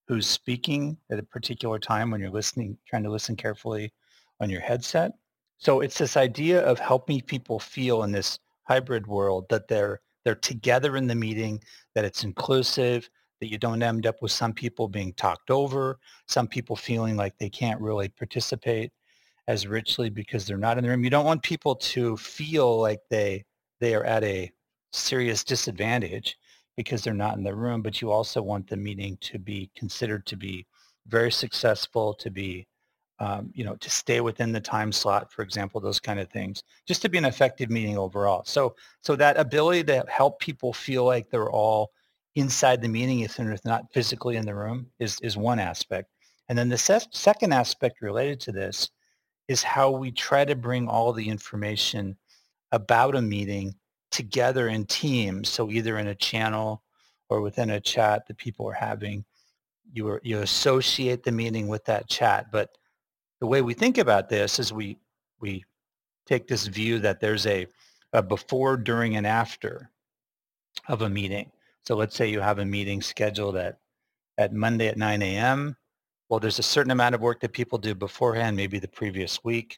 who's 0.07 0.27
speaking 0.27 0.97
at 1.09 1.17
a 1.17 1.23
particular 1.23 1.79
time 1.79 2.11
when 2.11 2.21
you're 2.21 2.29
listening, 2.29 2.77
trying 2.87 3.03
to 3.03 3.11
listen 3.11 3.35
carefully 3.35 3.91
on 4.39 4.51
your 4.51 4.61
headset. 4.61 5.13
So 5.57 5.79
it's 5.81 5.97
this 5.97 6.15
idea 6.15 6.61
of 6.61 6.77
helping 6.77 7.21
people 7.21 7.59
feel 7.59 8.03
in 8.03 8.11
this 8.11 8.37
hybrid 8.65 9.07
world 9.07 9.45
that 9.49 9.67
they're 9.67 10.01
they're 10.23 10.35
together 10.35 10.97
in 10.97 11.05
the 11.07 11.15
meeting, 11.15 11.61
that 11.93 12.03
it's 12.03 12.23
inclusive, 12.23 13.07
that 13.39 13.51
you 13.51 13.59
don't 13.59 13.83
end 13.83 14.07
up 14.07 14.21
with 14.21 14.31
some 14.31 14.53
people 14.53 14.87
being 14.87 15.13
talked 15.13 15.51
over, 15.51 15.99
some 16.27 16.47
people 16.47 16.75
feeling 16.75 17.15
like 17.15 17.37
they 17.37 17.49
can't 17.49 17.79
really 17.79 18.09
participate 18.09 18.91
as 19.47 19.67
richly 19.67 20.09
because 20.09 20.47
they're 20.47 20.57
not 20.57 20.77
in 20.77 20.83
the 20.83 20.89
room. 20.89 21.03
You 21.03 21.11
don't 21.11 21.25
want 21.25 21.43
people 21.43 21.75
to 21.75 22.17
feel 22.17 22.81
like 22.81 23.01
they 23.09 23.45
they 23.79 23.93
are 23.93 24.03
at 24.03 24.23
a 24.23 24.51
serious 24.91 25.43
disadvantage 25.43 26.37
because 26.75 27.03
they're 27.03 27.13
not 27.13 27.37
in 27.37 27.43
the 27.43 27.55
room, 27.55 27.81
but 27.81 28.01
you 28.01 28.11
also 28.11 28.41
want 28.41 28.67
the 28.67 28.77
meeting 28.77 29.17
to 29.21 29.39
be 29.39 29.69
considered 29.75 30.25
to 30.25 30.35
be 30.35 30.65
very 31.07 31.31
successful, 31.31 32.13
to 32.15 32.31
be 32.31 32.67
um, 33.19 33.51
you 33.53 33.63
know, 33.63 33.75
to 33.75 33.89
stay 33.89 34.19
within 34.21 34.51
the 34.51 34.59
time 34.59 34.91
slot, 34.91 35.31
for 35.31 35.41
example, 35.41 35.79
those 35.79 35.99
kind 35.99 36.19
of 36.19 36.29
things, 36.29 36.63
just 36.85 37.01
to 37.01 37.09
be 37.09 37.17
an 37.17 37.25
effective 37.25 37.69
meeting 37.69 37.97
overall. 37.97 38.43
So, 38.45 38.75
so 39.01 39.15
that 39.15 39.37
ability 39.37 39.83
to 39.85 40.03
help 40.09 40.39
people 40.39 40.73
feel 40.73 41.05
like 41.05 41.29
they're 41.29 41.51
all 41.51 41.91
inside 42.35 42.81
the 42.81 42.89
meeting, 42.89 43.21
if 43.21 43.37
they're 43.37 43.57
not 43.63 43.91
physically 43.93 44.35
in 44.35 44.45
the 44.45 44.55
room, 44.55 44.87
is 44.99 45.19
is 45.21 45.37
one 45.37 45.59
aspect. 45.59 46.09
And 46.49 46.57
then 46.57 46.69
the 46.69 46.77
se- 46.77 47.07
second 47.11 47.53
aspect 47.53 48.01
related 48.01 48.39
to 48.41 48.51
this 48.51 48.89
is 49.47 49.63
how 49.63 49.91
we 49.91 50.11
try 50.11 50.43
to 50.45 50.55
bring 50.55 50.87
all 50.87 51.13
the 51.13 51.27
information 51.27 52.17
about 52.71 53.15
a 53.15 53.21
meeting 53.21 53.73
together 54.11 54.67
in 54.67 54.85
teams. 54.85 55.49
So 55.49 55.71
either 55.71 55.97
in 55.97 56.07
a 56.07 56.15
channel 56.15 56.83
or 57.29 57.41
within 57.41 57.71
a 57.71 57.79
chat 57.79 58.27
that 58.27 58.37
people 58.37 58.67
are 58.67 58.73
having, 58.73 59.23
you 59.91 60.07
are, 60.07 60.21
you 60.23 60.39
associate 60.39 61.23
the 61.23 61.31
meeting 61.31 61.67
with 61.67 61.85
that 61.85 62.07
chat, 62.07 62.51
but 62.51 62.69
the 63.45 63.49
way 63.49 63.61
we 63.61 63.75
think 63.75 63.99
about 63.99 64.27
this 64.27 64.57
is 64.57 64.73
we 64.73 64.97
we 65.39 65.63
take 66.25 66.47
this 66.47 66.65
view 66.65 66.97
that 66.97 67.19
there's 67.19 67.45
a, 67.45 67.67
a 68.11 68.23
before, 68.23 68.75
during, 68.75 69.17
and 69.17 69.27
after 69.27 69.91
of 70.87 71.03
a 71.03 71.09
meeting. 71.09 71.51
So 71.85 71.95
let's 71.95 72.15
say 72.15 72.27
you 72.27 72.39
have 72.39 72.57
a 72.57 72.65
meeting 72.65 73.03
scheduled 73.03 73.55
at, 73.55 73.77
at 74.39 74.51
Monday 74.51 74.87
at 74.87 74.97
9 74.97 75.21
a.m. 75.21 75.77
Well, 76.27 76.39
there's 76.39 76.57
a 76.57 76.63
certain 76.63 76.89
amount 76.89 77.13
of 77.13 77.21
work 77.21 77.39
that 77.41 77.53
people 77.53 77.77
do 77.77 77.93
beforehand, 77.93 78.57
maybe 78.57 78.79
the 78.79 78.87
previous 78.87 79.43
week. 79.43 79.77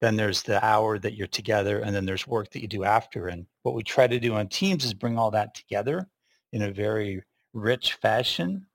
Then 0.00 0.16
there's 0.16 0.42
the 0.42 0.64
hour 0.64 0.98
that 0.98 1.14
you're 1.14 1.28
together, 1.28 1.82
and 1.82 1.94
then 1.94 2.04
there's 2.04 2.26
work 2.26 2.50
that 2.50 2.62
you 2.62 2.66
do 2.66 2.82
after. 2.82 3.28
And 3.28 3.46
what 3.62 3.76
we 3.76 3.84
try 3.84 4.08
to 4.08 4.18
do 4.18 4.34
on 4.34 4.48
Teams 4.48 4.84
is 4.84 4.92
bring 4.92 5.16
all 5.16 5.30
that 5.30 5.54
together 5.54 6.08
in 6.52 6.62
a 6.62 6.72
very 6.72 7.22
rich 7.52 7.92
fashion 7.92 8.66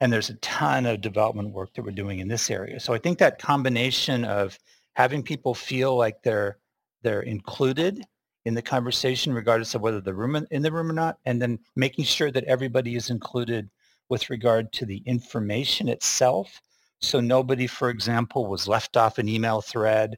and 0.00 0.12
there's 0.12 0.30
a 0.30 0.34
ton 0.36 0.86
of 0.86 1.00
development 1.00 1.50
work 1.50 1.72
that 1.74 1.82
we're 1.82 1.92
doing 1.92 2.18
in 2.18 2.28
this 2.28 2.50
area. 2.50 2.80
So 2.80 2.92
I 2.92 2.98
think 2.98 3.18
that 3.18 3.38
combination 3.38 4.24
of 4.24 4.58
having 4.94 5.22
people 5.22 5.54
feel 5.54 5.96
like 5.96 6.22
they're 6.22 6.58
they're 7.02 7.22
included 7.22 8.04
in 8.44 8.54
the 8.54 8.62
conversation, 8.62 9.32
regardless 9.32 9.74
of 9.74 9.80
whether 9.80 10.00
the 10.00 10.14
room 10.14 10.46
in 10.50 10.62
the 10.62 10.72
room 10.72 10.90
or 10.90 10.94
not, 10.94 11.18
and 11.24 11.40
then 11.40 11.58
making 11.76 12.04
sure 12.04 12.30
that 12.30 12.44
everybody 12.44 12.96
is 12.96 13.10
included 13.10 13.70
with 14.08 14.30
regard 14.30 14.72
to 14.72 14.86
the 14.86 15.02
information 15.06 15.88
itself. 15.88 16.60
So 17.00 17.20
nobody, 17.20 17.66
for 17.66 17.90
example, 17.90 18.46
was 18.46 18.68
left 18.68 18.96
off 18.96 19.18
an 19.18 19.28
email 19.28 19.60
thread 19.60 20.16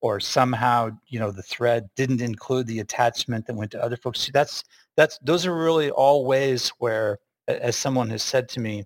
or 0.00 0.20
somehow, 0.20 0.90
you 1.08 1.18
know, 1.18 1.30
the 1.30 1.42
thread 1.42 1.88
didn't 1.96 2.20
include 2.20 2.66
the 2.66 2.80
attachment 2.80 3.46
that 3.46 3.56
went 3.56 3.70
to 3.72 3.82
other 3.82 3.96
folks. 3.96 4.20
See, 4.20 4.30
that's 4.32 4.62
that's 4.96 5.18
those 5.22 5.46
are 5.46 5.56
really 5.56 5.90
all 5.90 6.26
ways 6.26 6.70
where, 6.78 7.18
as 7.48 7.76
someone 7.76 8.10
has 8.10 8.22
said 8.22 8.48
to 8.50 8.60
me, 8.60 8.84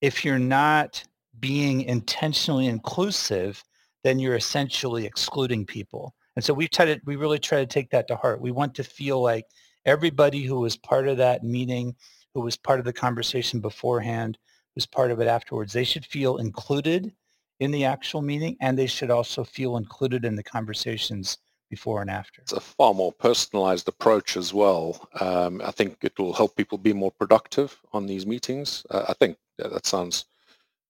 if 0.00 0.24
you're 0.24 0.38
not 0.38 1.02
being 1.40 1.82
intentionally 1.82 2.66
inclusive, 2.66 3.62
then 4.04 4.18
you're 4.18 4.36
essentially 4.36 5.04
excluding 5.04 5.66
people. 5.66 6.14
And 6.36 6.44
so 6.44 6.54
we 6.54 6.68
try 6.68 6.84
to, 6.84 7.00
we 7.04 7.16
really 7.16 7.38
try 7.38 7.58
to 7.58 7.66
take 7.66 7.90
that 7.90 8.06
to 8.08 8.16
heart. 8.16 8.40
We 8.40 8.52
want 8.52 8.74
to 8.76 8.84
feel 8.84 9.20
like 9.20 9.44
everybody 9.84 10.42
who 10.44 10.60
was 10.60 10.76
part 10.76 11.08
of 11.08 11.16
that 11.16 11.42
meeting, 11.42 11.96
who 12.34 12.40
was 12.40 12.56
part 12.56 12.78
of 12.78 12.84
the 12.84 12.92
conversation 12.92 13.60
beforehand, 13.60 14.38
who's 14.74 14.86
part 14.86 15.10
of 15.10 15.20
it 15.20 15.26
afterwards, 15.26 15.72
they 15.72 15.84
should 15.84 16.04
feel 16.04 16.36
included 16.36 17.12
in 17.60 17.70
the 17.72 17.84
actual 17.84 18.22
meeting 18.22 18.56
and 18.60 18.78
they 18.78 18.86
should 18.86 19.10
also 19.10 19.42
feel 19.42 19.76
included 19.76 20.24
in 20.24 20.36
the 20.36 20.42
conversations 20.42 21.38
before 21.70 22.00
and 22.00 22.10
after. 22.10 22.40
It's 22.42 22.52
a 22.52 22.60
far 22.60 22.94
more 22.94 23.12
personalized 23.12 23.88
approach 23.88 24.36
as 24.36 24.52
well. 24.54 25.08
Um, 25.20 25.60
I 25.64 25.70
think 25.70 25.98
it 26.02 26.18
will 26.18 26.32
help 26.32 26.56
people 26.56 26.78
be 26.78 26.92
more 26.92 27.12
productive 27.12 27.78
on 27.92 28.06
these 28.06 28.26
meetings. 28.26 28.84
Uh, 28.90 29.04
I 29.08 29.14
think 29.14 29.36
that 29.58 29.86
sounds 29.86 30.26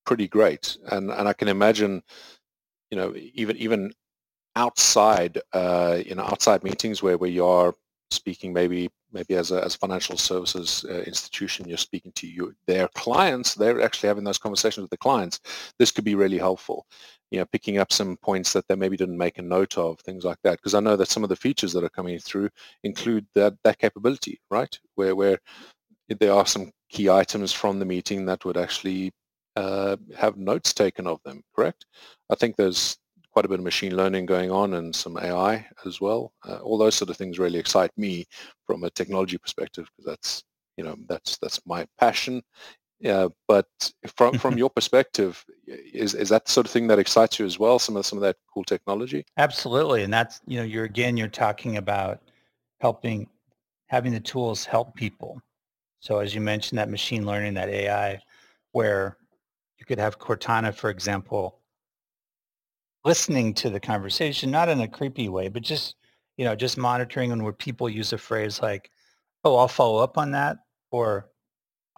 pretty 0.07 0.29
great, 0.29 0.77
and 0.91 1.11
and 1.11 1.29
I 1.29 1.33
can 1.33 1.49
imagine, 1.49 2.03
you 2.91 2.97
know, 2.97 3.15
even 3.17 3.57
even 3.57 3.93
outside, 4.57 5.41
uh, 5.53 5.99
you 6.05 6.15
know, 6.15 6.25
outside 6.25 6.65
meetings 6.65 7.03
where 7.03 7.19
where 7.19 7.31
you 7.31 7.47
are 7.47 7.75
speaking 8.11 8.53
maybe 8.53 8.89
maybe 9.13 9.35
as 9.35 9.51
a 9.51 9.63
as 9.65 9.75
financial 9.75 10.17
services 10.17 10.85
uh, 10.89 11.03
institution 11.03 11.69
you're 11.69 11.77
speaking 11.77 12.13
to 12.13 12.27
you 12.27 12.55
their 12.67 12.89
clients 12.89 13.55
they're 13.55 13.83
actually 13.83 14.09
having 14.09 14.25
those 14.25 14.39
conversations 14.39 14.83
with 14.83 14.91
the 14.91 14.97
clients 14.97 15.41
this 15.79 15.91
could 15.91 16.05
be 16.05 16.15
really 16.15 16.39
helpful 16.39 16.87
you 17.31 17.39
know 17.39 17.45
picking 17.47 17.79
up 17.79 17.93
some 17.93 18.17
points 18.19 18.53
that 18.53 18.67
they 18.69 18.75
maybe 18.77 18.97
didn't 18.97 19.19
make 19.19 19.39
a 19.39 19.43
note 19.43 19.77
of 19.79 19.99
things 20.01 20.25
like 20.25 20.39
that 20.43 20.59
because 20.59 20.75
i 20.75 20.81
know 20.81 20.97
that 20.97 21.09
some 21.09 21.23
of 21.23 21.29
the 21.29 21.37
features 21.37 21.73
that 21.73 21.85
are 21.85 21.91
coming 21.91 22.19
through 22.19 22.49
include 22.85 23.27
that 23.35 23.55
that 23.65 23.79
capability 23.79 24.41
right 24.51 24.79
where 24.95 25.15
where 25.15 25.39
there 26.21 26.33
are 26.33 26.47
some 26.47 26.71
key 26.91 27.11
items 27.11 27.53
from 27.53 27.79
the 27.79 27.85
meeting 27.85 28.25
that 28.25 28.45
would 28.45 28.57
actually 28.57 29.13
uh, 29.57 29.97
have 30.17 30.37
notes 30.37 30.73
taken 30.73 31.07
of 31.07 31.21
them 31.25 31.43
correct 31.55 31.85
i 32.31 32.35
think 32.35 32.57
there's 32.57 32.97
quite 33.33 33.45
a 33.45 33.49
bit 33.49 33.59
of 33.59 33.65
machine 33.65 33.97
learning 33.97 34.27
going 34.27 34.51
on 34.51 34.75
and 34.75 34.95
some 34.97 35.17
AI 35.17 35.65
as 35.87 36.01
well. 36.01 36.33
Uh, 36.45 36.57
all 36.57 36.77
those 36.77 36.97
sort 36.97 37.11
of 37.11 37.17
things 37.17 37.39
really 37.39 37.59
excite 37.59 37.91
me 37.97 38.25
from 38.67 38.83
a 38.83 38.91
technology 38.91 39.39
perspective 39.39 39.89
because 39.97 40.11
that's 40.11 40.43
you 40.77 40.83
know 40.83 40.97
that's 41.09 41.39
that's 41.39 41.61
my 41.67 41.87
passion. 42.01 42.43
Yeah, 43.01 43.29
but 43.47 43.67
from 44.17 44.39
from 44.39 44.59
your 44.63 44.71
perspective, 44.71 45.45
is 45.67 46.15
is 46.15 46.31
that 46.31 46.47
the 46.47 46.51
sort 46.51 46.67
of 46.67 46.73
thing 46.73 46.89
that 46.89 46.99
excites 46.99 47.39
you 47.39 47.47
as 47.47 47.59
well? 47.59 47.79
Some 47.79 47.97
of 47.97 48.05
some 48.05 48.19
of 48.19 48.23
that 48.23 48.37
cool 48.53 48.65
technology. 48.65 49.25
Absolutely, 49.37 50.03
and 50.03 50.13
that's 50.13 50.41
you 50.47 50.59
know 50.59 50.65
you're 50.65 50.85
again 50.85 51.17
you're 51.17 51.29
talking 51.29 51.77
about 51.77 52.21
helping 52.81 53.29
having 53.87 54.13
the 54.13 54.21
tools 54.21 54.65
help 54.65 54.95
people. 54.95 55.41
So 56.01 56.19
as 56.19 56.35
you 56.35 56.41
mentioned, 56.41 56.79
that 56.79 56.91
machine 56.91 57.27
learning, 57.27 57.55
that 57.55 57.69
AI, 57.69 58.21
where 58.73 59.17
you 59.79 59.87
could 59.87 59.99
have 59.99 60.19
Cortana, 60.19 60.75
for 60.75 60.91
example, 60.91 61.61
listening 63.05 63.55
to 63.55 63.71
the 63.71 63.81
conversation, 63.81 64.51
not 64.51 64.69
in 64.69 64.81
a 64.81 64.89
creepy 64.89 65.29
way, 65.29 65.49
but 65.49 65.63
just, 65.63 65.97
you 66.37 66.45
know, 66.45 66.55
just 66.55 66.79
monitoring 66.79 67.33
and 67.33 67.43
where 67.43 67.53
people 67.53 67.89
use 67.89 68.13
a 68.13 68.19
phrase 68.19 68.61
like, 68.61 68.91
oh, 69.45 69.57
I'll 69.57 69.69
follow 69.69 70.03
up 70.03 70.19
on 70.19 70.33
that 70.33 70.59
or 70.91 71.31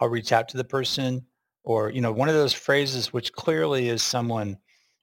I'll 0.00 0.08
reach 0.08 0.32
out 0.32 0.48
to 0.48 0.56
the 0.56 0.64
person 0.64 1.24
or, 1.62 1.90
you 1.90 2.00
know, 2.00 2.12
one 2.12 2.28
of 2.28 2.34
those 2.34 2.54
phrases 2.54 3.12
which 3.12 3.32
clearly 3.32 3.88
is 3.88 4.02
someone 4.02 4.56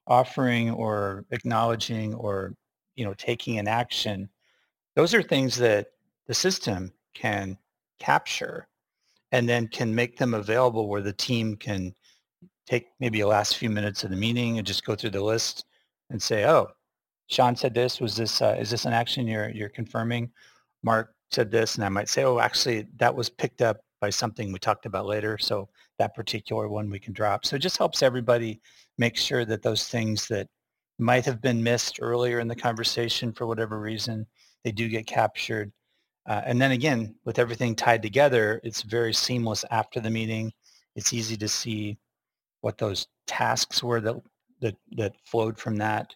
offering 0.08 0.72
or 0.72 1.26
acknowledging 1.32 2.14
or, 2.16 2.56
you 2.96 3.06
know, 3.06 3.14
taking 3.14 3.60
an 3.60 3.68
action. 3.68 4.30
Those 4.96 5.14
are 5.14 5.22
things 5.22 5.56
that 5.58 5.88
the 6.26 6.34
system 6.34 6.92
can 7.14 7.58
capture 8.00 8.68
and 9.32 9.48
then 9.48 9.68
can 9.68 9.94
make 9.94 10.18
them 10.18 10.34
available 10.34 10.88
where 10.88 11.02
the 11.02 11.14
team 11.14 11.56
can 11.56 11.94
take 12.66 12.88
maybe 13.00 13.20
the 13.20 13.28
last 13.28 13.58
few 13.58 13.70
minutes 13.70 14.04
of 14.04 14.10
the 14.10 14.16
meeting 14.16 14.58
and 14.58 14.68
just 14.68 14.86
go 14.86 14.96
through 14.96 15.12
the 15.12 15.22
list 15.22 15.66
and 16.10 16.22
say, 16.22 16.46
oh, 16.46 16.68
Sean 17.28 17.56
said 17.56 17.74
this. 17.74 18.00
Was 18.00 18.16
this 18.16 18.42
uh, 18.42 18.56
is 18.60 18.70
this 18.70 18.86
an 18.86 18.94
action 18.94 19.28
you're 19.28 19.50
you're 19.50 19.70
confirming? 19.70 20.32
Marc 20.84 21.14
said 21.32 21.52
this, 21.52 21.76
and 21.76 21.84
I 21.84 21.90
might 21.90 22.08
say, 22.08 22.24
oh, 22.24 22.40
actually, 22.40 22.88
that 22.98 23.14
was 23.14 23.30
picked 23.30 23.62
up 23.62 23.82
by 24.00 24.10
something 24.10 24.52
we 24.52 24.60
talked 24.60 24.86
about 24.86 25.06
later. 25.06 25.38
So 25.38 25.70
that 25.98 26.16
particular 26.16 26.68
one 26.68 26.90
we 26.90 27.00
can 27.00 27.14
drop. 27.14 27.46
So 27.46 27.56
it 27.56 27.60
just 27.60 27.78
helps 27.78 28.04
everybody 28.04 28.62
make 28.98 29.18
sure 29.18 29.46
that 29.46 29.62
those 29.62 29.88
things 29.88 30.28
that 30.28 30.48
might 31.00 31.26
have 31.26 31.42
been 31.42 31.62
missed 31.62 32.00
earlier 32.02 32.40
in 32.40 32.48
the 32.48 32.56
conversation 32.56 33.32
for 33.32 33.46
whatever 33.46 33.80
reason, 33.80 34.26
they 34.64 34.72
do 34.72 34.88
get 34.88 35.06
captured. 35.06 35.72
Uh, 36.28 36.42
and 36.46 36.62
then 36.62 36.72
again, 36.72 37.16
with 37.24 37.40
everything 37.40 37.76
tied 37.76 38.02
together, 38.02 38.60
it's 38.64 38.82
very 38.82 39.14
seamless 39.14 39.64
after 39.72 40.00
the 40.00 40.10
meeting. 40.10 40.52
It's 40.96 41.14
easy 41.14 41.38
to 41.38 41.48
see 41.48 41.98
what 42.62 42.78
those 42.78 43.08
tasks 43.28 43.84
were 43.84 44.02
that, 44.02 44.16
that, 44.62 44.76
that 44.94 45.14
flowed 45.24 45.58
from 45.58 45.78
that. 45.78 46.16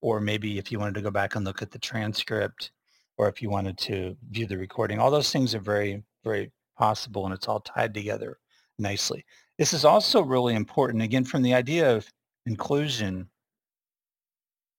Or 0.00 0.20
maybe 0.20 0.58
if 0.58 0.70
you 0.70 0.78
wanted 0.78 0.94
to 0.94 1.02
go 1.02 1.10
back 1.10 1.34
and 1.34 1.44
look 1.44 1.62
at 1.62 1.70
the 1.70 1.78
transcript 1.78 2.70
or 3.16 3.28
if 3.28 3.42
you 3.42 3.50
wanted 3.50 3.76
to 3.78 4.16
view 4.30 4.46
the 4.46 4.56
recording, 4.56 5.00
all 5.00 5.10
those 5.10 5.32
things 5.32 5.54
are 5.54 5.60
very, 5.60 6.04
very 6.22 6.52
possible 6.78 7.26
and 7.26 7.34
it's 7.34 7.48
all 7.48 7.60
tied 7.60 7.92
together 7.92 8.38
nicely. 8.78 9.24
This 9.58 9.72
is 9.72 9.84
also 9.84 10.22
really 10.22 10.54
important, 10.54 11.02
again, 11.02 11.24
from 11.24 11.42
the 11.42 11.54
idea 11.54 11.94
of 11.94 12.06
inclusion, 12.46 13.28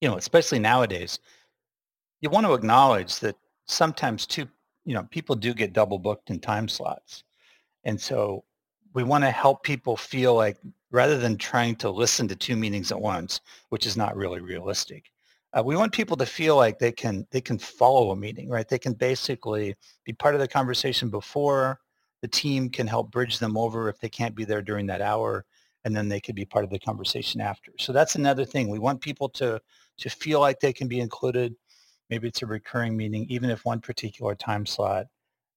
you 0.01 0.08
know, 0.10 0.15
especially 0.15 0.60
nowadays, 0.60 1.20
you 2.22 2.29
want 2.29 2.46
to 2.46 2.53
acknowledge 2.53 3.20
that 3.20 3.36
sometimes 3.65 4.25
too, 4.25 4.48
you 4.86 4.94
know, 4.94 5.03
people 5.12 5.36
do 5.36 5.53
get 5.53 5.74
double 5.74 6.00
booked 6.00 6.29
in 6.29 6.39
time 6.39 6.68
slots. 6.68 7.24
And 7.84 8.00
so 8.00 8.44
we 8.94 9.03
want 9.03 9.24
to 9.24 9.32
help 9.32 9.63
people 9.63 9.96
feel 9.96 10.36
like 10.36 10.58
rather 10.91 11.18
than 11.18 11.38
trying 11.38 11.75
to 11.75 11.89
listen 11.89 12.27
to 12.27 12.36
two 12.36 12.56
meetings 12.56 12.91
at 12.91 13.00
once, 13.00 13.41
which 13.70 13.86
is 13.86 13.96
not 13.96 14.15
really 14.15 14.41
realistic, 14.41 15.12
uh, 15.53 15.63
we 15.63 15.75
want 15.75 15.91
people 15.91 16.18
to 16.18 16.25
feel 16.25 16.56
like 16.56 16.77
they 16.77 16.91
can 16.91 17.25
they 17.32 17.41
can 17.41 17.58
follow 17.58 18.12
a 18.12 18.15
meeting, 18.15 18.50
right? 18.50 18.68
They 18.68 18.79
can 18.79 18.94
basically 18.94 19.75
be 20.06 20.13
part 20.13 20.36
of 20.36 20.41
the 20.41 20.48
conversation 20.48 21.10
before. 21.10 21.79
The 22.22 22.28
team 22.28 22.70
can 22.70 22.88
help 22.88 23.12
bridge 23.12 23.40
them 23.40 23.58
over 23.58 23.90
if 23.90 24.00
they 24.00 24.10
can't 24.10 24.36
be 24.36 24.46
there 24.46 24.62
during 24.62 24.86
that 24.88 25.02
hour, 25.02 25.46
and 25.86 25.96
then 25.96 26.10
they 26.10 26.20
could 26.20 26.36
be 26.36 26.46
part 26.46 26.66
of 26.66 26.70
the 26.70 26.80
conversation 26.80 27.42
after. 27.42 27.72
So 27.80 27.94
that's 27.94 28.16
another 28.16 28.46
thing. 28.46 28.70
We 28.70 28.80
want 28.80 29.02
people 29.02 29.30
to 29.30 29.62
to 30.00 30.10
feel 30.10 30.40
like 30.40 30.60
they 30.60 30.74
can 30.74 30.88
be 30.88 31.00
included. 31.00 31.56
Maybe 32.10 32.28
it's 32.28 32.42
a 32.42 32.46
recurring 32.46 32.96
meeting, 32.98 33.26
even 33.30 33.50
if 33.50 33.66
one 33.66 33.82
particular 33.82 34.36
time 34.36 34.66
slot 34.66 35.08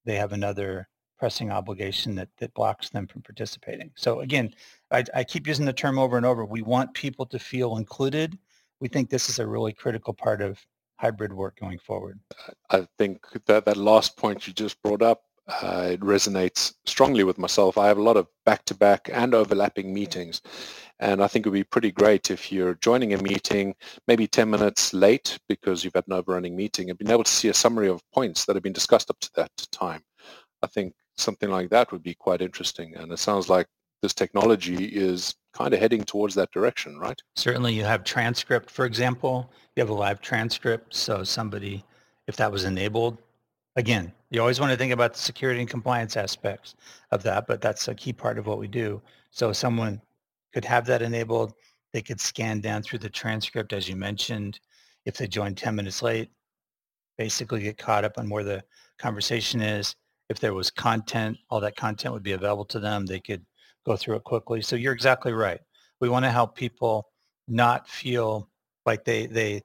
they 0.04 0.16
have 0.16 0.32
another 0.32 0.88
pressing 1.18 1.52
obligation 1.52 2.16
that, 2.16 2.28
that 2.38 2.52
blocks 2.54 2.90
them 2.90 3.06
from 3.06 3.22
participating. 3.22 3.92
So 3.94 4.20
again, 4.20 4.52
I, 4.90 5.04
I 5.14 5.24
keep 5.24 5.46
using 5.46 5.64
the 5.64 5.72
term 5.72 5.98
over 5.98 6.16
and 6.16 6.26
over. 6.26 6.44
We 6.44 6.62
want 6.62 6.94
people 6.94 7.26
to 7.26 7.38
feel 7.38 7.76
included. 7.76 8.36
We 8.80 8.88
think 8.88 9.08
this 9.08 9.28
is 9.28 9.38
a 9.38 9.46
really 9.46 9.72
critical 9.72 10.12
part 10.12 10.42
of 10.42 10.58
hybrid 10.96 11.32
work 11.32 11.58
going 11.60 11.78
forward. 11.78 12.18
I 12.70 12.88
think 12.98 13.24
that 13.46 13.64
that 13.64 13.76
last 13.76 14.16
point 14.16 14.46
you 14.48 14.52
just 14.52 14.82
brought 14.82 15.02
up, 15.02 15.22
uh, 15.60 15.88
it 15.92 16.00
resonates 16.00 16.74
strongly 16.86 17.24
with 17.24 17.38
myself. 17.38 17.76
I 17.76 17.88
have 17.88 17.98
a 17.98 18.02
lot 18.02 18.16
of 18.16 18.26
back-to-back 18.46 19.10
and 19.12 19.34
overlapping 19.34 19.92
meetings. 19.92 20.40
And 21.00 21.22
I 21.22 21.26
think 21.26 21.44
it 21.44 21.48
would 21.48 21.56
be 21.56 21.64
pretty 21.64 21.90
great 21.90 22.30
if 22.30 22.52
you're 22.52 22.74
joining 22.74 23.12
a 23.12 23.22
meeting 23.22 23.74
maybe 24.06 24.26
10 24.26 24.48
minutes 24.48 24.94
late 24.94 25.38
because 25.48 25.82
you've 25.82 25.94
had 25.94 26.06
an 26.06 26.12
overrunning 26.12 26.56
meeting 26.56 26.90
and 26.90 26.98
being 26.98 27.10
able 27.10 27.24
to 27.24 27.30
see 27.30 27.48
a 27.48 27.54
summary 27.54 27.88
of 27.88 28.00
points 28.12 28.44
that 28.44 28.54
have 28.54 28.62
been 28.62 28.72
discussed 28.72 29.10
up 29.10 29.18
to 29.20 29.30
that 29.34 29.50
time. 29.72 30.02
I 30.62 30.68
think 30.68 30.94
something 31.16 31.50
like 31.50 31.70
that 31.70 31.90
would 31.90 32.02
be 32.02 32.14
quite 32.14 32.40
interesting. 32.40 32.94
And 32.94 33.10
it 33.12 33.18
sounds 33.18 33.48
like 33.48 33.66
this 34.00 34.14
technology 34.14 34.84
is 34.84 35.34
kind 35.54 35.74
of 35.74 35.80
heading 35.80 36.04
towards 36.04 36.34
that 36.34 36.50
direction, 36.50 36.98
right? 36.98 37.20
Certainly 37.36 37.74
you 37.74 37.84
have 37.84 38.04
transcript, 38.04 38.70
for 38.70 38.84
example. 38.84 39.50
You 39.76 39.80
have 39.80 39.90
a 39.90 39.94
live 39.94 40.20
transcript. 40.20 40.94
So 40.94 41.24
somebody, 41.24 41.84
if 42.26 42.36
that 42.36 42.50
was 42.50 42.64
enabled, 42.64 43.18
again, 43.76 44.12
you 44.32 44.40
always 44.40 44.58
want 44.58 44.72
to 44.72 44.78
think 44.78 44.92
about 44.92 45.12
the 45.12 45.18
security 45.18 45.60
and 45.60 45.68
compliance 45.68 46.16
aspects 46.16 46.74
of 47.10 47.22
that, 47.22 47.46
but 47.46 47.60
that's 47.60 47.88
a 47.88 47.94
key 47.94 48.12
part 48.12 48.38
of 48.38 48.46
what 48.46 48.58
we 48.58 48.66
do. 48.66 49.00
So 49.30 49.52
someone 49.52 50.00
could 50.52 50.64
have 50.64 50.86
that 50.86 51.02
enabled. 51.02 51.52
They 51.92 52.02
could 52.02 52.20
scan 52.20 52.60
down 52.60 52.82
through 52.82 53.00
the 53.00 53.10
transcript, 53.10 53.72
as 53.72 53.88
you 53.88 53.96
mentioned. 53.96 54.58
If 55.04 55.16
they 55.16 55.26
join 55.26 55.54
10 55.54 55.74
minutes 55.74 56.02
late, 56.02 56.30
basically 57.18 57.60
get 57.62 57.76
caught 57.78 58.04
up 58.04 58.18
on 58.18 58.30
where 58.30 58.44
the 58.44 58.64
conversation 58.98 59.60
is 59.60 59.94
if 60.32 60.40
there 60.40 60.54
was 60.54 60.70
content, 60.70 61.36
all 61.50 61.60
that 61.60 61.76
content 61.76 62.14
would 62.14 62.22
be 62.22 62.32
available 62.32 62.64
to 62.64 62.80
them. 62.80 63.04
They 63.04 63.20
could 63.20 63.44
go 63.84 63.96
through 63.96 64.16
it 64.16 64.24
quickly. 64.24 64.62
So 64.62 64.76
you're 64.76 64.94
exactly 64.94 65.34
right. 65.34 65.60
We 66.00 66.08
want 66.08 66.24
to 66.24 66.30
help 66.30 66.56
people 66.56 67.08
not 67.48 67.86
feel 67.86 68.48
like 68.86 69.04
they 69.04 69.26
they 69.26 69.62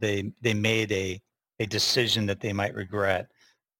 they 0.00 0.32
they 0.42 0.54
made 0.54 0.90
a 0.90 1.20
a 1.60 1.66
decision 1.66 2.26
that 2.26 2.40
they 2.40 2.52
might 2.52 2.74
regret. 2.74 3.28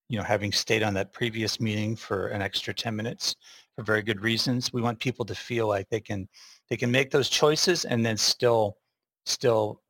You 0.09 0.19
know, 0.19 0.25
having 0.25 0.53
stayed 0.53 0.83
on 0.83 0.95
that 0.95 1.13
previous 1.13 1.61
meeting 1.61 1.95
for 1.95 2.29
an 2.29 2.41
extra 2.43 2.73
10 2.73 2.97
minutes 2.97 3.37
for 3.77 3.85
very 3.85 4.03
good 4.03 4.23
reasons. 4.23 4.73
We 4.73 4.83
want 4.83 4.99
people 4.99 5.25
to 5.27 5.35
feel 5.35 5.69
like 5.69 5.89
they 5.91 6.01
can 6.01 6.29
they 6.71 6.77
can 6.77 6.91
make 6.91 7.11
those 7.11 7.29
choices 7.29 7.85
and 7.85 8.05
then 8.05 8.17
still 8.17 8.79
still 9.27 9.83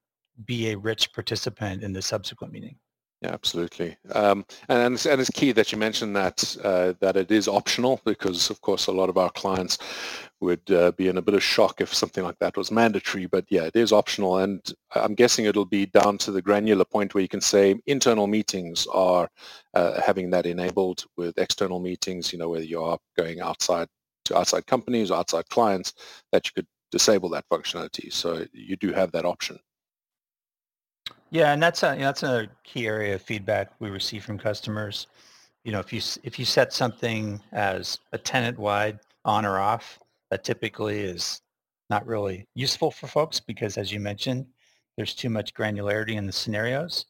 be 0.45 0.71
a 0.71 0.79
rich 0.79 1.13
participant 1.13 1.83
in 1.83 1.93
the 1.93 2.03
subsequent 2.03 2.53
meeting. 2.53 2.77
Yeah, 3.21 3.33
absolutely. 3.33 3.97
Um, 4.13 4.47
and, 4.69 4.81
and 4.81 5.21
it's 5.21 5.31
key 5.31 5.51
that 5.53 5.73
you 5.73 5.79
mentioned 5.79 6.15
that 6.15 6.57
uh, 6.63 6.93
that 7.01 7.17
it 7.17 7.33
is 7.33 7.49
optional 7.49 8.01
because, 8.05 8.49
of 8.49 8.61
course, 8.61 8.87
a 8.87 8.93
lot 8.93 9.09
of 9.09 9.19
our 9.19 9.31
clients 9.31 9.77
would 10.41 10.71
uh, 10.71 10.93
be 10.93 11.09
in 11.09 11.17
a 11.19 11.23
bit 11.23 11.35
of 11.35 11.43
shock 11.43 11.81
if 11.81 11.93
something 11.93 12.23
like 12.23 12.39
that 12.39 12.57
was 12.57 12.71
mandatory. 12.71 13.27
But 13.27 13.47
yeah, 13.51 13.65
it 13.65 13.75
is 13.75 13.93
optional, 13.93 14.39
and 14.39 14.61
I'm 14.95 15.17
guessing 15.17 15.47
it'll 15.47 15.65
be 15.65 15.87
down 15.87 16.17
to 16.19 16.31
the 16.31 16.41
granular 16.41 16.85
point 16.85 17.13
where 17.13 17.23
you 17.23 17.29
can 17.29 17.41
say 17.41 17.75
internal 17.87 18.29
meetings 18.29 18.87
are 18.87 19.29
uh, 19.75 20.01
having 20.01 20.31
that 20.31 20.47
enabled 20.47 21.05
with 21.17 21.39
external 21.39 21.81
meetings. 21.81 22.33
You 22.33 22.39
know, 22.39 22.51
whether 22.51 22.65
you 22.65 22.81
are 22.85 22.99
going 23.17 23.41
outside 23.41 23.89
to 24.27 24.39
outside 24.39 24.67
companies 24.67 25.11
or 25.11 25.19
outside 25.19 25.49
clients, 25.49 25.93
that 26.31 26.47
you 26.47 26.53
could 26.55 26.69
disable 26.93 27.31
that 27.31 27.49
functionality. 27.51 28.13
So 28.13 28.47
you 28.53 28.77
do 28.77 28.93
have 28.93 29.11
that 29.13 29.25
option. 29.25 29.59
Yeah, 31.31 31.53
and 31.53 31.63
that's 31.63 31.83
a 31.83 31.95
that's 31.99 32.23
a 32.23 32.49
key 32.65 32.87
area 32.87 33.15
of 33.15 33.23
feedback 33.23 33.73
we 33.81 33.91
receive 33.91 34.25
from 34.25 34.39
customers. 34.39 35.07
You 35.65 35.73
know, 35.73 35.81
if 35.81 35.93
you 35.93 36.01
if 36.23 36.39
you 36.39 36.45
set 36.45 36.73
something 36.73 37.41
as 37.53 37.99
a 38.13 38.19
tenant-wide 38.19 38.99
on 39.25 39.45
or 39.45 39.59
off, 39.59 39.99
that 40.31 40.45
typically 40.45 41.01
is 41.01 41.43
not 41.91 42.07
really 42.07 42.47
useful 42.55 42.91
for 42.91 43.07
folks 43.07 43.41
because, 43.41 43.77
as 43.77 43.93
you 43.93 44.01
mentioned, 44.01 44.47
there's 44.97 45.15
too 45.15 45.29
much 45.31 45.55
granularity 45.55 46.17
in 46.17 46.27
the 46.27 46.33
scenarios. 46.33 47.07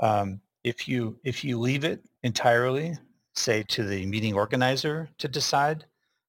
Um, 0.00 0.40
if 0.64 0.88
you 0.88 1.18
if 1.24 1.44
you 1.44 1.58
leave 1.60 1.84
it 1.84 2.02
entirely, 2.24 2.96
say 3.34 3.62
to 3.64 3.84
the 3.84 4.04
meeting 4.06 4.34
organizer 4.34 5.08
to 5.18 5.28
decide, 5.28 5.84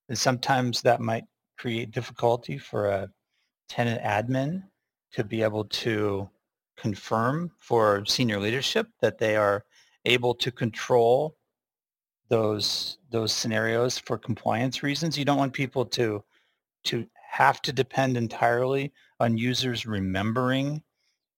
then 0.07 0.15
sometimes 0.15 0.81
that 0.83 1.01
might 1.01 1.25
create 1.57 1.91
difficulty 1.91 2.57
for 2.57 2.87
a 2.87 3.09
tenant 3.67 4.01
admin 4.03 4.63
to 5.13 5.23
be 5.23 5.41
able 5.41 5.65
to 5.65 6.29
confirm 6.79 7.51
for 7.59 8.05
senior 8.05 8.39
leadership 8.39 8.87
that 9.01 9.17
they 9.17 9.35
are 9.35 9.65
able 10.05 10.33
to 10.33 10.51
control 10.51 11.35
those 12.29 12.97
those 13.11 13.33
scenarios 13.33 13.97
for 13.97 14.17
compliance 14.17 14.83
reasons. 14.83 15.17
You 15.17 15.25
don't 15.25 15.37
want 15.37 15.53
people 15.53 15.85
to 15.85 16.23
to 16.85 17.05
have 17.29 17.61
to 17.63 17.73
depend 17.73 18.17
entirely 18.17 18.93
on 19.19 19.37
users 19.37 19.85
remembering, 19.85 20.81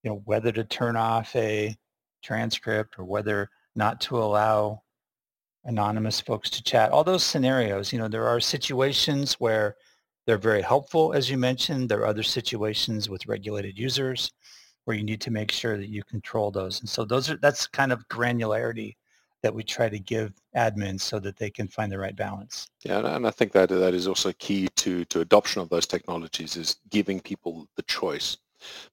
you 0.04 0.10
know, 0.10 0.22
whether 0.26 0.52
to 0.52 0.64
turn 0.64 0.96
off 0.96 1.36
a 1.36 1.76
transcript 2.22 3.00
or 3.00 3.06
whether 3.06 3.50
not 3.76 4.00
to 4.02 4.18
allow 4.18 4.84
anonymous 5.66 6.20
folks 6.20 6.50
to 6.50 6.64
chat. 6.64 6.92
All 6.92 7.04
those 7.04 7.24
scenarios, 7.24 7.92
you 7.92 8.00
know, 8.00 8.08
there 8.08 8.28
are 8.28 8.40
situations 8.40 9.34
where 9.34 9.76
they're 10.26 10.38
very 10.38 10.62
helpful, 10.62 11.14
as 11.14 11.30
you 11.30 11.38
mentioned. 11.38 11.90
There 11.90 12.02
are 12.02 12.08
other 12.08 12.24
situations 12.24 13.10
with 13.10 13.28
regulated 13.28 13.78
users 13.78 14.32
where 14.86 14.98
you 14.98 15.04
need 15.04 15.22
to 15.22 15.32
make 15.32 15.52
sure 15.52 15.78
that 15.78 15.90
you 15.90 16.04
control 16.04 16.52
those. 16.52 16.80
And 16.80 16.90
so 16.90 17.06
those 17.06 17.30
are 17.30 17.38
that's 17.38 17.68
kind 17.68 17.92
of 17.92 18.08
granularity 18.08 18.96
that 19.44 19.54
we 19.54 19.64
try 19.64 19.90
to 19.90 20.00
give 20.00 20.34
admins 20.56 21.02
so 21.02 21.20
that 21.20 21.38
they 21.38 21.50
can 21.50 21.68
find 21.68 21.92
the 21.92 21.98
right 21.98 22.16
balance. 22.16 22.70
Yeah, 22.84 23.16
and 23.16 23.26
I 23.26 23.32
think 23.32 23.52
that 23.54 23.70
that 23.70 23.94
is 23.94 24.08
also 24.08 24.32
key 24.34 24.68
to 24.78 25.06
to 25.06 25.22
adoption 25.22 25.62
of 25.62 25.70
those 25.70 25.88
technologies 25.88 26.58
is 26.58 26.78
giving 26.90 27.20
people 27.20 27.68
the 27.76 27.84
choice. 27.84 28.38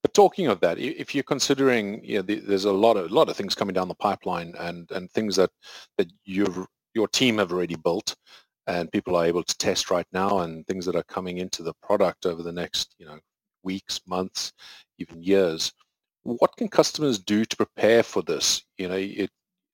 But 0.03 0.15
talking 0.15 0.47
of 0.47 0.61
that, 0.61 0.79
if 0.79 1.15
you're 1.15 1.25
considering, 1.25 2.03
you 2.03 2.17
know, 2.17 2.23
there's 2.23 2.65
a 2.65 2.73
lot 2.73 2.97
of 2.97 3.11
a 3.11 3.15
lot 3.15 3.29
of 3.29 3.37
things 3.37 3.55
coming 3.55 3.75
down 3.75 3.89
the 3.89 3.95
pipeline 3.95 4.55
and 4.59 4.91
and 4.91 5.11
things 5.11 5.37
that 5.37 5.51
that 5.99 6.11
you 6.25 6.67
your 6.95 7.09
team 7.09 7.39
have 7.39 7.53
already 7.53 7.77
built 7.77 8.17
and 8.67 8.93
people 8.93 9.17
are 9.17 9.25
able 9.25 9.43
to 9.43 9.57
test 9.57 9.91
right 9.91 10.07
now 10.13 10.41
and 10.41 10.67
things 10.67 10.85
that 10.85 10.97
are 10.97 11.05
coming 11.05 11.39
into 11.39 11.63
the 11.63 11.73
product 11.83 12.27
over 12.27 12.43
the 12.43 12.53
next, 12.53 12.95
you 12.99 13.07
know, 13.07 13.19
weeks, 13.63 14.01
months, 14.07 14.53
even 14.99 15.23
years. 15.23 15.73
What 16.23 16.57
can 16.57 16.69
customers 16.69 17.19
do 17.19 17.45
to 17.45 17.57
prepare 17.57 18.03
for 18.03 18.23
this? 18.23 18.63
You 18.77 18.89
know, 18.89 18.97
it, 18.97 19.31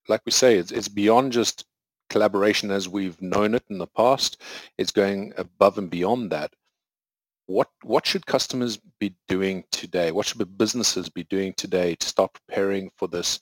like 0.09 0.23
we 0.27 0.33
say, 0.33 0.57
it's, 0.57 0.71
it's 0.71 0.89
beyond 0.89 1.33
just 1.33 1.65
collaboration 2.11 2.71
as 2.71 2.89
we've 2.89 3.21
known 3.21 3.55
it 3.55 3.65
in 3.71 3.79
the 3.79 3.87
past. 3.87 4.41
It's 4.79 4.93
going 4.93 5.33
above 5.37 5.79
and 5.79 5.91
beyond 5.91 6.31
that. 6.33 6.53
what 7.47 7.69
what 7.83 8.07
should 8.07 8.27
customers 8.27 8.79
be 8.99 9.15
doing 9.29 9.65
today? 9.71 10.13
What 10.13 10.27
should 10.27 10.59
businesses 10.59 11.09
be 11.09 11.25
doing 11.25 11.53
today 11.55 11.95
to 11.97 12.07
start 12.07 12.33
preparing 12.33 12.91
for 12.97 13.09
this 13.09 13.41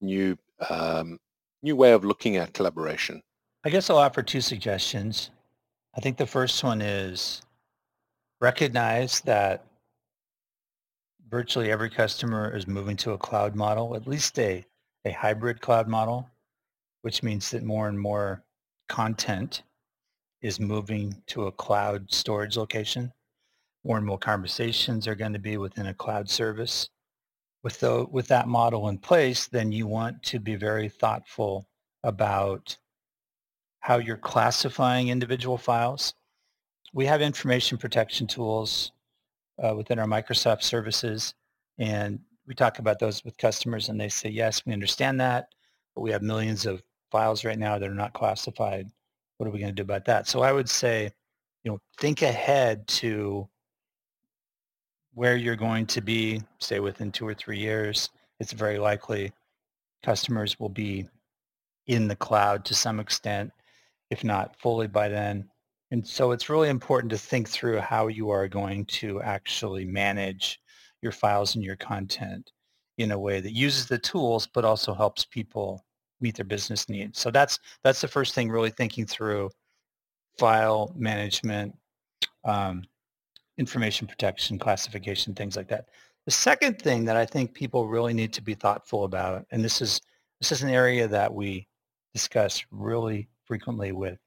new 0.00 0.36
um, 0.70 1.18
new 1.62 1.76
way 1.76 1.92
of 1.92 2.04
looking 2.04 2.36
at 2.36 2.54
collaboration? 2.54 3.22
I 3.64 3.70
guess 3.70 3.90
I'll 3.90 3.98
offer 3.98 4.22
two 4.22 4.40
suggestions. 4.40 5.30
I 5.94 6.00
think 6.00 6.16
the 6.16 6.26
first 6.26 6.64
one 6.64 6.80
is 6.80 7.42
recognize 8.40 9.20
that 9.20 9.64
virtually 11.32 11.70
every 11.70 11.88
customer 11.88 12.54
is 12.54 12.66
moving 12.66 12.94
to 12.94 13.12
a 13.12 13.18
cloud 13.18 13.56
model, 13.56 13.96
at 13.96 14.06
least 14.06 14.38
a, 14.38 14.62
a 15.06 15.10
hybrid 15.10 15.62
cloud 15.62 15.88
model, 15.88 16.28
which 17.00 17.22
means 17.22 17.50
that 17.50 17.62
more 17.64 17.88
and 17.88 17.98
more 17.98 18.44
content 18.90 19.62
is 20.42 20.60
moving 20.60 21.16
to 21.26 21.46
a 21.46 21.52
cloud 21.52 22.12
storage 22.12 22.58
location. 22.58 23.10
More 23.82 23.96
and 23.96 24.06
more 24.06 24.18
conversations 24.18 25.08
are 25.08 25.14
going 25.14 25.32
to 25.32 25.38
be 25.38 25.56
within 25.56 25.86
a 25.86 25.94
cloud 25.94 26.28
service. 26.28 26.90
With, 27.64 27.80
the, 27.80 28.06
with 28.10 28.28
that 28.28 28.46
model 28.46 28.88
in 28.88 28.98
place, 28.98 29.46
then 29.46 29.72
you 29.72 29.86
want 29.86 30.22
to 30.24 30.38
be 30.38 30.54
very 30.54 30.90
thoughtful 30.90 31.66
about 32.04 32.76
how 33.80 33.96
you're 33.96 34.18
classifying 34.18 35.08
individual 35.08 35.56
files. 35.56 36.12
We 36.92 37.06
have 37.06 37.22
information 37.22 37.78
protection 37.78 38.26
tools 38.26 38.92
uh, 39.62 39.74
within 39.74 39.98
our 39.98 40.06
Microsoft 40.06 40.62
services, 40.62 41.34
and 41.78 42.18
we 42.46 42.54
talk 42.54 42.78
about 42.78 42.98
those 42.98 43.24
with 43.24 43.36
customers, 43.36 43.88
and 43.88 44.00
they 44.00 44.08
say, 44.08 44.28
yes, 44.28 44.64
we 44.66 44.72
understand 44.72 45.20
that, 45.20 45.48
but 45.94 46.02
we 46.02 46.10
have 46.10 46.22
millions 46.22 46.66
of 46.66 46.82
files 47.10 47.44
right 47.44 47.58
now 47.58 47.78
that 47.78 47.88
are 47.88 47.94
not 47.94 48.12
classified. 48.12 48.88
What 49.36 49.46
are 49.46 49.50
we 49.50 49.58
going 49.58 49.74
to 49.74 49.74
do 49.74 49.82
about 49.82 50.04
that? 50.06 50.28
So 50.28 50.42
I 50.42 50.52
would 50.52 50.68
say, 50.68 51.10
you 51.64 51.70
know, 51.70 51.78
think 51.98 52.22
ahead 52.22 52.86
to 52.88 53.48
where 55.14 55.36
you're 55.36 55.56
going 55.56 55.86
to 55.86 56.00
be, 56.00 56.42
say 56.58 56.80
within 56.80 57.12
two 57.12 57.26
or 57.26 57.34
three 57.34 57.58
years. 57.58 58.10
It's 58.40 58.52
very 58.52 58.78
likely 58.78 59.32
customers 60.02 60.58
will 60.58 60.68
be 60.70 61.06
in 61.86 62.08
the 62.08 62.16
cloud 62.16 62.64
to 62.64 62.74
some 62.74 62.98
extent 62.98 63.52
if 64.12 64.22
not 64.22 64.54
fully 64.60 64.86
by 64.86 65.08
then. 65.08 65.48
And 65.92 66.06
so 66.06 66.32
it's 66.32 66.48
really 66.48 66.70
important 66.70 67.10
to 67.10 67.18
think 67.18 67.50
through 67.50 67.78
how 67.78 68.06
you 68.06 68.30
are 68.30 68.48
going 68.48 68.86
to 68.86 69.20
actually 69.20 69.84
manage 69.84 70.58
your 71.02 71.12
files 71.12 71.54
and 71.54 71.62
your 71.62 71.76
content 71.76 72.50
in 72.96 73.10
a 73.10 73.18
way 73.18 73.40
that 73.40 73.52
uses 73.52 73.86
the 73.86 73.98
tools 73.98 74.48
but 74.54 74.64
also 74.64 74.94
helps 74.94 75.26
people 75.26 75.84
meet 76.22 76.34
their 76.34 76.46
business 76.46 76.88
needs. 76.88 77.18
So 77.18 77.30
that's 77.30 77.58
that's 77.84 78.00
the 78.00 78.08
first 78.08 78.34
thing, 78.34 78.50
really 78.50 78.70
thinking 78.70 79.04
through 79.04 79.50
file 80.38 80.94
management, 80.96 81.76
um, 82.46 82.84
information 83.58 84.06
protection, 84.06 84.58
classification, 84.58 85.34
things 85.34 85.56
like 85.56 85.68
that. 85.68 85.90
The 86.24 86.30
second 86.32 86.80
thing 86.80 87.04
that 87.04 87.18
I 87.18 87.26
think 87.26 87.52
people 87.52 87.86
really 87.86 88.14
need 88.14 88.32
to 88.32 88.42
be 88.42 88.54
thoughtful 88.54 89.04
about, 89.04 89.44
and 89.50 89.62
this 89.62 89.82
is 89.82 90.00
this 90.40 90.52
is 90.52 90.62
an 90.62 90.70
area 90.70 91.06
that 91.06 91.34
we 91.34 91.68
discuss 92.14 92.64
really 92.70 93.28
frequently 93.44 93.92
with 93.92 94.18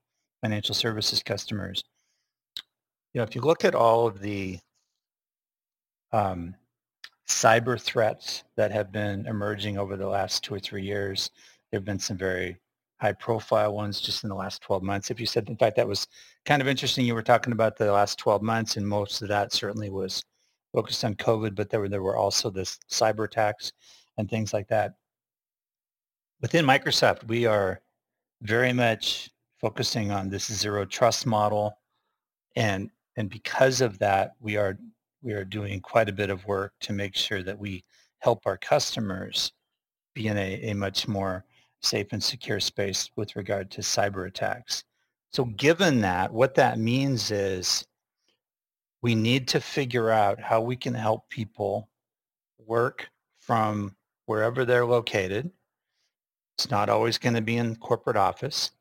financial 0.46 0.76
services 0.76 1.24
customers. 1.24 1.84
You 3.14 3.20
know, 3.20 3.24
if 3.24 3.34
you 3.34 3.42
look 3.42 3.66
at 3.66 3.74
all 3.74 4.06
of 4.06 4.20
the 4.20 4.60
um, 6.12 6.54
cyber 7.28 7.82
threats 7.82 8.44
that 8.56 8.72
have 8.72 8.92
been 8.92 9.26
emerging 9.26 9.80
over 9.80 9.98
the 9.98 10.08
last 10.08 10.44
two 10.44 10.54
or 10.54 10.60
three 10.60 10.84
years, 10.84 11.32
there 11.72 11.80
have 11.80 11.86
been 11.86 11.98
some 11.98 12.16
very 12.16 12.58
high 13.02 13.14
profile 13.14 13.74
ones 13.74 14.00
just 14.00 14.24
in 14.24 14.30
the 14.30 14.36
last 14.36 14.62
12 14.62 14.84
months. 14.84 15.10
If 15.10 15.20
you 15.20 15.26
said, 15.26 15.50
in 15.50 15.58
fact, 15.58 15.78
that 15.78 15.88
was 15.88 16.08
kind 16.46 16.62
of 16.62 16.68
interesting. 16.68 17.08
You 17.08 17.16
were 17.16 17.24
talking 17.24 17.52
about 17.52 17.76
the 17.76 17.92
last 17.92 18.20
12 18.20 18.44
months 18.44 18.78
and 18.78 18.88
most 18.88 19.24
of 19.24 19.30
that 19.30 19.52
certainly 19.52 19.90
was 19.90 20.22
focused 20.76 21.04
on 21.04 21.16
COVID, 21.16 21.56
but 21.56 21.72
there 21.72 21.80
were, 21.80 21.90
there 21.90 22.04
were 22.04 22.18
also 22.18 22.52
this 22.52 22.78
cyber 22.88 23.26
attacks 23.26 23.72
and 24.20 24.30
things 24.30 24.54
like 24.54 24.68
that. 24.68 24.92
Within 26.40 26.66
Microsoft, 26.66 27.28
we 27.28 27.48
are 27.48 27.82
very 28.44 28.74
much 28.74 29.32
focusing 29.66 30.12
on 30.12 30.30
this 30.30 30.46
zero 30.46 30.86
trust 30.86 31.26
model. 31.26 31.76
And, 32.56 32.92
and 33.16 33.28
because 33.28 33.82
of 33.82 33.98
that, 33.98 34.34
we 34.40 34.58
are, 34.58 34.78
we 35.24 35.34
are 35.34 35.44
doing 35.44 35.80
quite 35.80 36.08
a 36.08 36.14
bit 36.14 36.30
of 36.30 36.46
work 36.46 36.74
to 36.82 36.94
make 36.94 37.16
sure 37.16 37.42
that 37.42 37.58
we 37.58 37.84
help 38.20 38.46
our 38.46 38.58
customers 38.58 39.54
be 40.14 40.28
in 40.28 40.38
a, 40.38 40.70
a 40.70 40.76
much 40.76 41.08
more 41.08 41.46
safe 41.82 42.06
and 42.12 42.24
secure 42.24 42.60
space 42.60 43.10
with 43.16 43.36
regard 43.36 43.72
to 43.72 43.82
cyber 43.82 44.28
attacks. 44.28 44.84
So 45.32 45.46
given 45.46 46.02
that, 46.02 46.32
what 46.32 46.54
that 46.54 46.78
means 46.78 47.32
is 47.32 47.88
we 49.02 49.16
need 49.16 49.48
to 49.48 49.60
figure 49.60 50.12
out 50.12 50.40
how 50.40 50.62
we 50.62 50.76
can 50.76 50.94
help 50.94 51.28
people 51.32 51.90
work 52.68 53.10
from 53.40 53.96
wherever 54.28 54.64
they're 54.64 54.86
located 54.86 55.50
it's 56.58 56.72
not 56.72 56.90
always 56.90 57.18
going 57.18 57.36
to 57.36 57.42
be 57.42 57.58
in 57.58 57.76
corporate 57.76 58.16
office. 58.16 58.72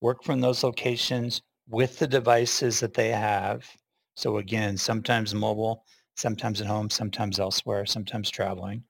Work 0.00 0.24
from 0.24 0.40
those 0.40 0.64
locations 0.64 1.42
with 1.68 1.98
the 1.98 2.06
devices 2.06 2.80
that 2.80 2.94
they 2.94 3.10
have. 3.10 3.66
So 4.14 4.38
again, 4.38 4.76
sometimes 4.76 5.34
mobile, 5.34 5.84
sometimes 6.16 6.60
at 6.60 6.66
home, 6.66 6.90
sometimes 6.90 7.38
elsewhere, 7.38 7.86
sometimes 7.86 8.30
traveling. 8.30 8.84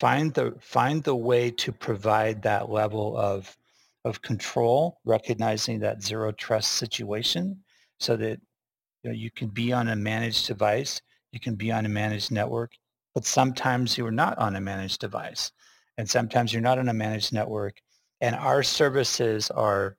Find 0.00 0.34
the, 0.34 0.54
find 0.60 1.02
the 1.02 1.14
way 1.14 1.50
to 1.52 1.72
provide 1.72 2.42
that 2.42 2.70
level 2.70 3.16
of, 3.16 3.56
of 4.04 4.20
control, 4.22 4.98
recognizing 5.04 5.78
that 5.80 6.02
zero 6.02 6.32
trust 6.32 6.72
situation 6.72 7.62
so 8.00 8.16
that 8.16 8.40
you, 9.02 9.10
know, 9.10 9.12
you 9.12 9.30
can 9.30 9.48
be 9.48 9.72
on 9.72 9.88
a 9.88 9.96
managed 9.96 10.46
device, 10.46 11.00
you 11.32 11.40
can 11.40 11.54
be 11.54 11.70
on 11.70 11.86
a 11.86 11.88
managed 11.88 12.32
network, 12.32 12.72
but 13.14 13.24
sometimes 13.24 13.96
you 13.96 14.04
are 14.06 14.10
not 14.10 14.36
on 14.38 14.56
a 14.56 14.60
managed 14.60 15.00
device 15.00 15.52
and 15.96 16.08
sometimes 16.08 16.52
you're 16.52 16.62
not 16.62 16.78
on 16.78 16.88
a 16.88 16.94
managed 16.94 17.32
network. 17.32 17.80
And 18.24 18.36
our 18.36 18.62
services 18.62 19.50
are 19.50 19.98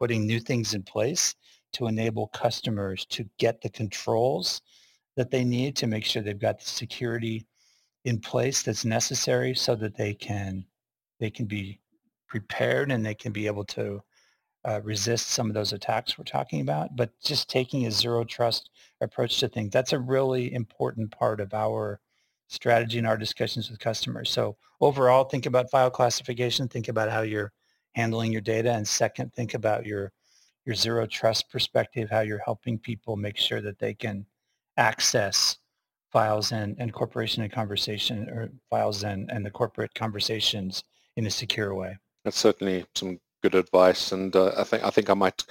putting 0.00 0.26
new 0.26 0.40
things 0.40 0.74
in 0.74 0.82
place 0.82 1.36
to 1.74 1.86
enable 1.86 2.26
customers 2.26 3.06
to 3.10 3.24
get 3.38 3.60
the 3.60 3.68
controls 3.68 4.62
that 5.16 5.30
they 5.30 5.44
need 5.44 5.76
to 5.76 5.86
make 5.86 6.04
sure 6.04 6.22
they've 6.22 6.36
got 6.36 6.58
the 6.58 6.66
security 6.66 7.46
in 8.04 8.18
place 8.18 8.64
that's 8.64 8.84
necessary 8.84 9.54
so 9.54 9.76
that 9.76 9.96
they 9.96 10.12
can 10.12 10.66
they 11.20 11.30
can 11.30 11.46
be 11.46 11.78
prepared 12.26 12.90
and 12.90 13.06
they 13.06 13.14
can 13.14 13.30
be 13.30 13.46
able 13.46 13.64
to 13.66 14.02
uh, 14.64 14.80
resist 14.82 15.28
some 15.28 15.46
of 15.46 15.54
those 15.54 15.72
attacks 15.72 16.18
we're 16.18 16.24
talking 16.24 16.62
about. 16.62 16.96
But 16.96 17.12
just 17.22 17.48
taking 17.48 17.86
a 17.86 17.92
zero 17.92 18.24
trust 18.24 18.70
approach 19.00 19.38
to 19.38 19.46
things, 19.46 19.70
that's 19.70 19.92
a 19.92 20.00
really 20.00 20.52
important 20.52 21.12
part 21.12 21.40
of 21.40 21.54
our 21.54 22.00
strategy 22.48 22.98
in 22.98 23.06
our 23.06 23.16
discussions 23.16 23.70
with 23.70 23.78
customers. 23.78 24.30
So 24.30 24.56
overall, 24.80 25.24
think 25.24 25.46
about 25.46 25.70
file 25.70 25.90
classification, 25.90 26.68
think 26.68 26.88
about 26.88 27.10
how 27.10 27.22
you're 27.22 27.52
handling 27.94 28.32
your 28.32 28.42
data, 28.42 28.72
and 28.72 28.86
second, 28.86 29.32
think 29.34 29.54
about 29.54 29.86
your 29.86 30.12
your 30.64 30.74
zero 30.74 31.06
trust 31.06 31.48
perspective, 31.48 32.10
how 32.10 32.20
you're 32.20 32.42
helping 32.44 32.76
people 32.76 33.16
make 33.16 33.36
sure 33.36 33.60
that 33.60 33.78
they 33.78 33.94
can 33.94 34.26
access 34.76 35.58
files 36.10 36.50
and, 36.50 36.76
and 36.80 36.92
corporation 36.92 37.42
and 37.42 37.52
conversation 37.52 38.28
or 38.28 38.50
files 38.68 39.04
and, 39.04 39.30
and 39.30 39.46
the 39.46 39.50
corporate 39.50 39.94
conversations 39.94 40.82
in 41.16 41.26
a 41.26 41.30
secure 41.30 41.74
way. 41.74 41.96
That's 42.24 42.38
certainly 42.38 42.84
some 42.96 43.20
good 43.42 43.54
advice, 43.54 44.12
and 44.12 44.34
uh, 44.34 44.52
I 44.56 44.64
think 44.64 44.82
I 44.82 44.90
think 44.90 45.08
I 45.08 45.14
might 45.14 45.44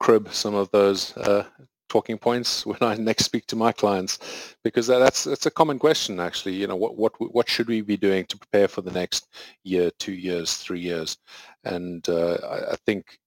crib 0.00 0.28
some 0.32 0.54
of 0.54 0.70
those 0.70 1.16
uh, 1.16 1.44
talking 1.88 2.18
points 2.18 2.66
when 2.70 2.78
I 2.80 2.94
next 2.94 3.24
speak 3.24 3.46
to 3.46 3.56
my 3.56 3.72
clients, 3.72 4.18
because 4.64 4.86
that's 4.86 5.24
that's 5.24 5.46
a 5.46 5.50
common 5.50 5.78
question 5.78 6.20
actually. 6.20 6.54
You 6.54 6.66
know, 6.66 6.76
what 6.76 6.96
what 6.96 7.12
what 7.18 7.48
should 7.48 7.68
we 7.68 7.80
be 7.80 7.96
doing 7.96 8.24
to 8.26 8.38
prepare 8.38 8.68
for 8.68 8.82
the 8.82 8.92
next 8.92 9.28
year, 9.64 9.90
two 9.98 10.12
years, 10.12 10.54
three 10.54 10.80
years? 10.80 11.18
And 11.64 12.08
uh, 12.08 12.38
I, 12.44 12.72
I 12.72 12.76
think 12.86 13.18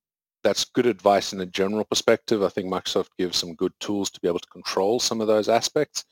that's 0.43 0.65
good 0.65 0.85
advice 0.85 1.33
in 1.33 1.41
a 1.41 1.45
general 1.45 1.85
perspective. 1.85 2.43
I 2.43 2.49
think 2.49 2.71
Microsoft 2.71 3.09
gives 3.17 3.37
some 3.37 3.55
good 3.55 3.73
tools 3.79 4.09
to 4.11 4.21
be 4.21 4.27
able 4.27 4.39
to 4.39 4.49
control 4.49 4.99
some 4.99 5.21
of 5.21 5.27
those 5.27 5.49
aspects 5.49 6.05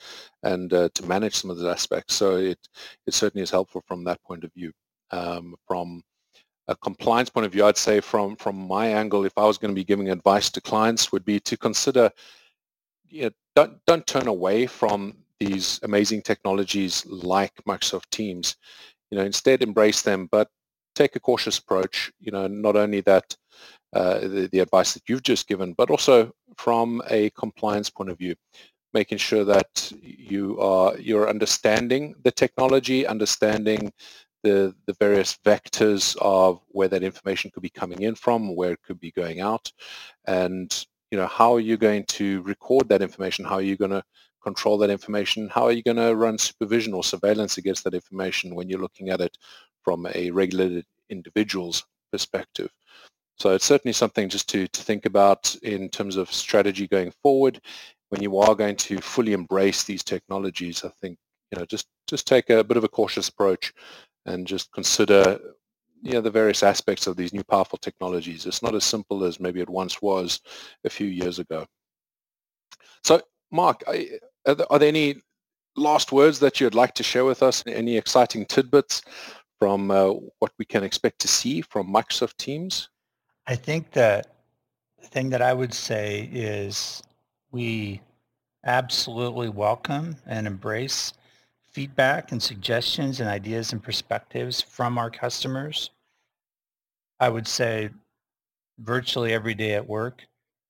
and 0.44 0.72
uh, 0.74 0.90
to 0.94 1.06
manage 1.06 1.36
some 1.36 1.50
of 1.50 1.58
those 1.58 1.72
aspects. 1.72 2.16
So 2.16 2.38
it 2.38 2.60
it 3.08 3.14
certainly 3.14 3.44
is 3.44 3.52
helpful 3.52 3.84
from 3.88 4.04
that 4.06 4.22
point 4.24 4.44
of 4.44 4.54
view. 4.54 4.72
Um, 5.12 5.56
from 5.68 6.04
a 6.68 6.76
compliance 6.76 7.30
point 7.30 7.48
of 7.48 7.52
view, 7.52 7.66
I'd 7.66 7.78
say 7.78 8.00
from 8.00 8.36
from 8.36 8.56
my 8.68 8.88
angle, 8.88 9.26
if 9.26 9.34
I 9.38 9.46
was 9.46 9.58
going 9.58 9.74
to 9.74 9.80
be 9.80 9.84
giving 9.84 10.10
advice 10.10 10.50
to 10.52 10.62
clients, 10.62 11.12
would 11.12 11.26
be 11.26 11.40
to 11.42 11.58
consider 11.58 12.12
you 13.10 13.24
know, 13.24 13.32
don't 13.56 13.80
don't 13.86 14.08
turn 14.08 14.28
away 14.28 14.68
from 14.68 15.16
these 15.40 15.80
amazing 15.84 16.22
technologies 16.22 17.06
like 17.06 17.54
Microsoft 17.68 18.10
Teams. 18.12 18.56
You 19.12 19.18
know, 19.18 19.26
instead 19.26 19.62
embrace 19.62 20.02
them, 20.02 20.28
but 20.32 20.50
take 20.96 21.16
a 21.16 21.20
cautious 21.20 21.58
approach. 21.58 22.12
You 22.20 22.32
know, 22.32 22.48
not 22.48 22.76
only 22.76 23.02
that 23.02 23.36
uh, 23.94 24.20
the, 24.20 24.50
the 24.52 24.60
advice 24.60 24.94
that 24.94 25.08
you've 25.08 25.24
just 25.24 25.48
given, 25.48 25.74
but 25.74 25.90
also 25.90 26.32
from 26.58 27.02
a 27.10 27.30
compliance 27.32 27.90
point 27.90 28.10
of 28.10 28.18
view, 28.18 28.36
making 28.94 29.18
sure 29.18 29.44
that 29.46 29.92
you 30.02 30.60
are 30.60 30.98
you're 31.00 31.30
understanding 31.30 32.16
the 32.24 32.32
technology, 32.32 33.08
understanding 33.08 33.92
the 34.44 34.76
the 34.86 34.94
various 35.00 35.38
vectors 35.46 36.16
of 36.22 36.62
where 36.70 36.88
that 36.88 37.04
information 37.04 37.52
could 37.52 37.64
be 37.64 37.70
coming 37.70 38.02
in 38.04 38.16
from, 38.16 38.56
where 38.56 38.74
it 38.74 38.84
could 38.84 39.00
be 39.00 39.12
going 39.12 39.42
out, 39.42 39.72
and 40.26 40.86
you 41.12 41.18
know, 41.18 41.28
how 41.28 41.54
are 41.54 41.60
you 41.60 41.78
going 41.78 42.06
to 42.06 42.42
record 42.44 42.90
that 42.90 43.02
information? 43.02 43.46
How 43.46 43.56
are 43.56 43.62
you 43.62 43.76
going 43.76 43.92
to 43.92 44.04
control 44.44 44.78
that 44.80 44.90
information? 44.90 45.50
How 45.50 45.64
are 45.64 45.72
you 45.72 45.84
going 45.84 45.98
to 45.98 46.16
run 46.16 46.38
supervision 46.38 46.94
or 46.94 47.04
surveillance 47.04 47.58
against 47.58 47.84
that 47.84 47.94
information 47.94 48.56
when 48.56 48.70
you're 48.70 48.82
looking 48.82 49.10
at 49.10 49.22
it 49.22 49.38
from 49.84 50.08
a 50.14 50.32
regulated 50.32 50.86
individual's 51.10 51.86
perspective? 52.12 52.70
So 53.38 53.52
it's 53.52 53.66
certainly 53.66 53.94
something 53.94 54.30
just 54.30 54.50
to, 54.50 54.68
to 54.68 54.82
think 54.82 55.06
about 55.06 55.56
in 55.64 55.90
terms 55.90 56.18
of 56.18 56.32
strategy 56.32 56.88
going 56.88 57.12
forward. 57.24 57.62
When 58.10 58.22
you 58.22 58.38
are 58.40 58.56
going 58.56 58.76
to 58.78 59.00
fully 59.00 59.34
embrace 59.34 59.84
these 59.84 60.04
technologies, 60.04 60.84
I 60.84 60.90
think, 61.02 61.18
you 61.52 61.60
know, 61.60 61.66
just, 61.66 61.88
just 62.08 62.28
take 62.28 62.50
a 62.50 62.64
bit 62.64 62.78
of 62.78 62.84
a 62.84 62.90
cautious 62.90 63.30
approach 63.30 63.74
and 64.26 64.46
just 64.46 64.72
consider 64.74 65.40
you 66.02 66.14
know, 66.14 66.22
the 66.22 66.32
various 66.32 66.64
aspects 66.64 67.08
of 67.08 67.18
these 67.18 67.34
new 67.34 67.44
powerful 67.44 67.78
technologies. 67.78 68.46
It's 68.46 68.64
not 68.64 68.76
as 68.76 68.84
simple 68.84 69.24
as 69.24 69.40
maybe 69.40 69.62
it 69.62 69.70
once 69.70 70.02
was 70.02 70.40
a 70.86 70.90
few 70.90 71.08
years 71.08 71.40
ago. 71.40 71.66
So, 73.04 73.22
Marc, 73.52 73.84
are 73.88 74.56
there 74.56 74.88
any 74.88 75.22
last 75.76 76.12
words 76.12 76.40
that 76.40 76.60
you'd 76.60 76.76
like 76.76 76.94
to 76.96 77.04
share 77.04 77.26
with 77.26 77.44
us? 77.44 77.64
Any 77.66 77.98
exciting 77.98 78.46
tidbits 78.46 79.02
from 79.58 79.92
uh, 79.92 80.14
what 80.40 80.52
we 80.58 80.66
can 80.66 80.84
expect 80.84 81.20
to 81.20 81.28
see 81.28 81.62
from 81.62 81.92
Microsoft 81.92 82.38
Teams? 82.38 82.90
I 83.48 83.56
think 83.56 83.92
that 83.92 84.28
the 85.02 85.08
thing 85.08 85.30
that 85.30 85.42
I 85.42 85.54
would 85.54 85.74
say 85.74 86.30
is 86.32 87.02
we 87.52 88.02
absolutely 88.66 89.50
welcome 89.50 90.16
and 90.26 90.46
embrace 90.46 91.14
feedback 91.72 92.32
and 92.32 92.42
suggestions 92.42 93.20
and 93.20 93.30
ideas 93.30 93.74
and 93.74 93.84
perspectives 93.84 94.62
from 94.62 94.98
our 94.98 95.10
customers. 95.10 95.92
I 97.20 97.30
would 97.30 97.48
say 97.48 97.90
virtually 98.80 99.34
every 99.34 99.54
day 99.54 99.74
at 99.74 99.88
work, 99.88 100.26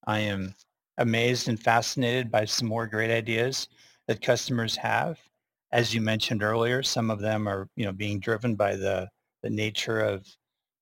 I 0.07 0.19
am 0.19 0.53
amazed 0.97 1.47
and 1.47 1.61
fascinated 1.61 2.31
by 2.31 2.45
some 2.45 2.67
more 2.67 2.87
great 2.87 3.11
ideas 3.11 3.69
that 4.07 4.21
customers 4.21 4.75
have. 4.75 5.19
As 5.71 5.93
you 5.93 6.01
mentioned 6.01 6.43
earlier, 6.43 6.81
some 6.81 7.11
of 7.11 7.19
them 7.19 7.47
are, 7.47 7.69
you 7.75 7.85
know, 7.85 7.91
being 7.91 8.19
driven 8.19 8.55
by 8.55 8.75
the, 8.75 9.07
the 9.43 9.49
nature 9.49 9.99
of 9.99 10.25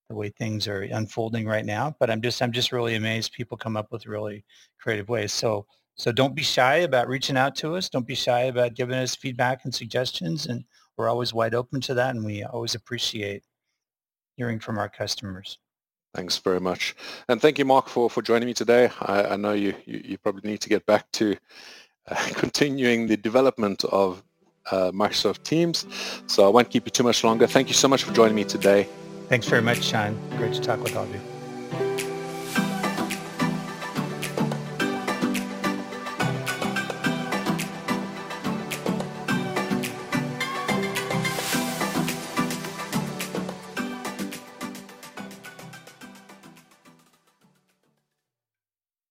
the 0.10 0.16
way 0.16 0.30
things 0.30 0.68
are 0.68 0.84
unfolding 0.84 1.46
right 1.46 1.66
now. 1.66 1.96
But 2.00 2.10
I'm 2.10 2.22
just 2.22 2.42
I'm 2.42 2.54
just 2.54 2.72
really 2.72 2.96
amazed 2.96 3.34
people 3.34 3.58
come 3.58 3.76
up 3.76 3.92
with 3.92 4.08
really 4.08 4.46
creative 4.80 5.10
ways. 5.10 5.34
So 5.34 5.66
so 5.98 6.12
don't 6.12 6.36
be 6.36 6.44
shy 6.44 6.78
about 6.78 7.08
reaching 7.08 7.38
out 7.38 7.56
to 7.58 7.76
us. 7.76 7.90
Don't 7.90 8.06
be 8.06 8.16
shy 8.16 8.42
about 8.42 8.76
giving 8.76 8.96
us 8.96 9.16
feedback 9.16 9.66
and 9.66 9.74
suggestions. 9.74 10.46
And 10.46 10.64
we're 10.96 11.10
always 11.10 11.34
wide 11.34 11.56
open 11.56 11.82
to 11.82 11.96
that. 11.96 12.16
And 12.16 12.24
we 12.24 12.44
always 12.44 12.76
appreciate 12.76 13.44
hearing 14.36 14.60
from 14.60 14.78
our 14.78 14.90
customers. 14.90 15.58
Thanks 16.14 16.38
very 16.38 16.60
much. 16.60 16.96
And 17.30 17.42
thank 17.42 17.58
you, 17.60 17.66
Marc, 17.66 17.90
for, 17.90 18.10
for 18.10 18.22
joining 18.22 18.48
me 18.48 18.54
today. 18.54 18.90
I, 19.02 19.24
I 19.24 19.36
know 19.36 19.54
you, 19.54 19.74
you, 19.86 20.02
you, 20.06 20.18
probably 20.18 20.50
need 20.50 20.62
to 20.62 20.70
get 20.70 20.86
back 20.86 21.12
to 21.14 21.36
uh, 22.08 22.16
continuing 22.34 23.08
the 23.08 23.18
development 23.18 23.84
of 23.86 24.24
uh, 24.72 24.92
Microsoft 24.92 25.44
Teams. 25.44 25.86
So 26.28 26.46
I 26.46 26.50
won't 26.50 26.70
keep 26.70 26.86
you 26.86 26.92
too 26.92 27.04
much 27.04 27.24
longer. 27.24 27.48
Thank 27.48 27.68
you 27.68 27.74
so 27.74 27.88
much 27.88 28.04
for 28.04 28.14
joining 28.14 28.36
me 28.36 28.44
today. 28.44 28.88
Thanks 29.30 29.48
very 29.48 29.62
much, 29.62 29.84
Sean. 29.84 30.18
Great 30.38 30.54
to 30.54 30.62
talk 30.62 30.82
with 30.82 30.96
all 30.96 31.04
of 31.04 31.14
you. 31.14 31.37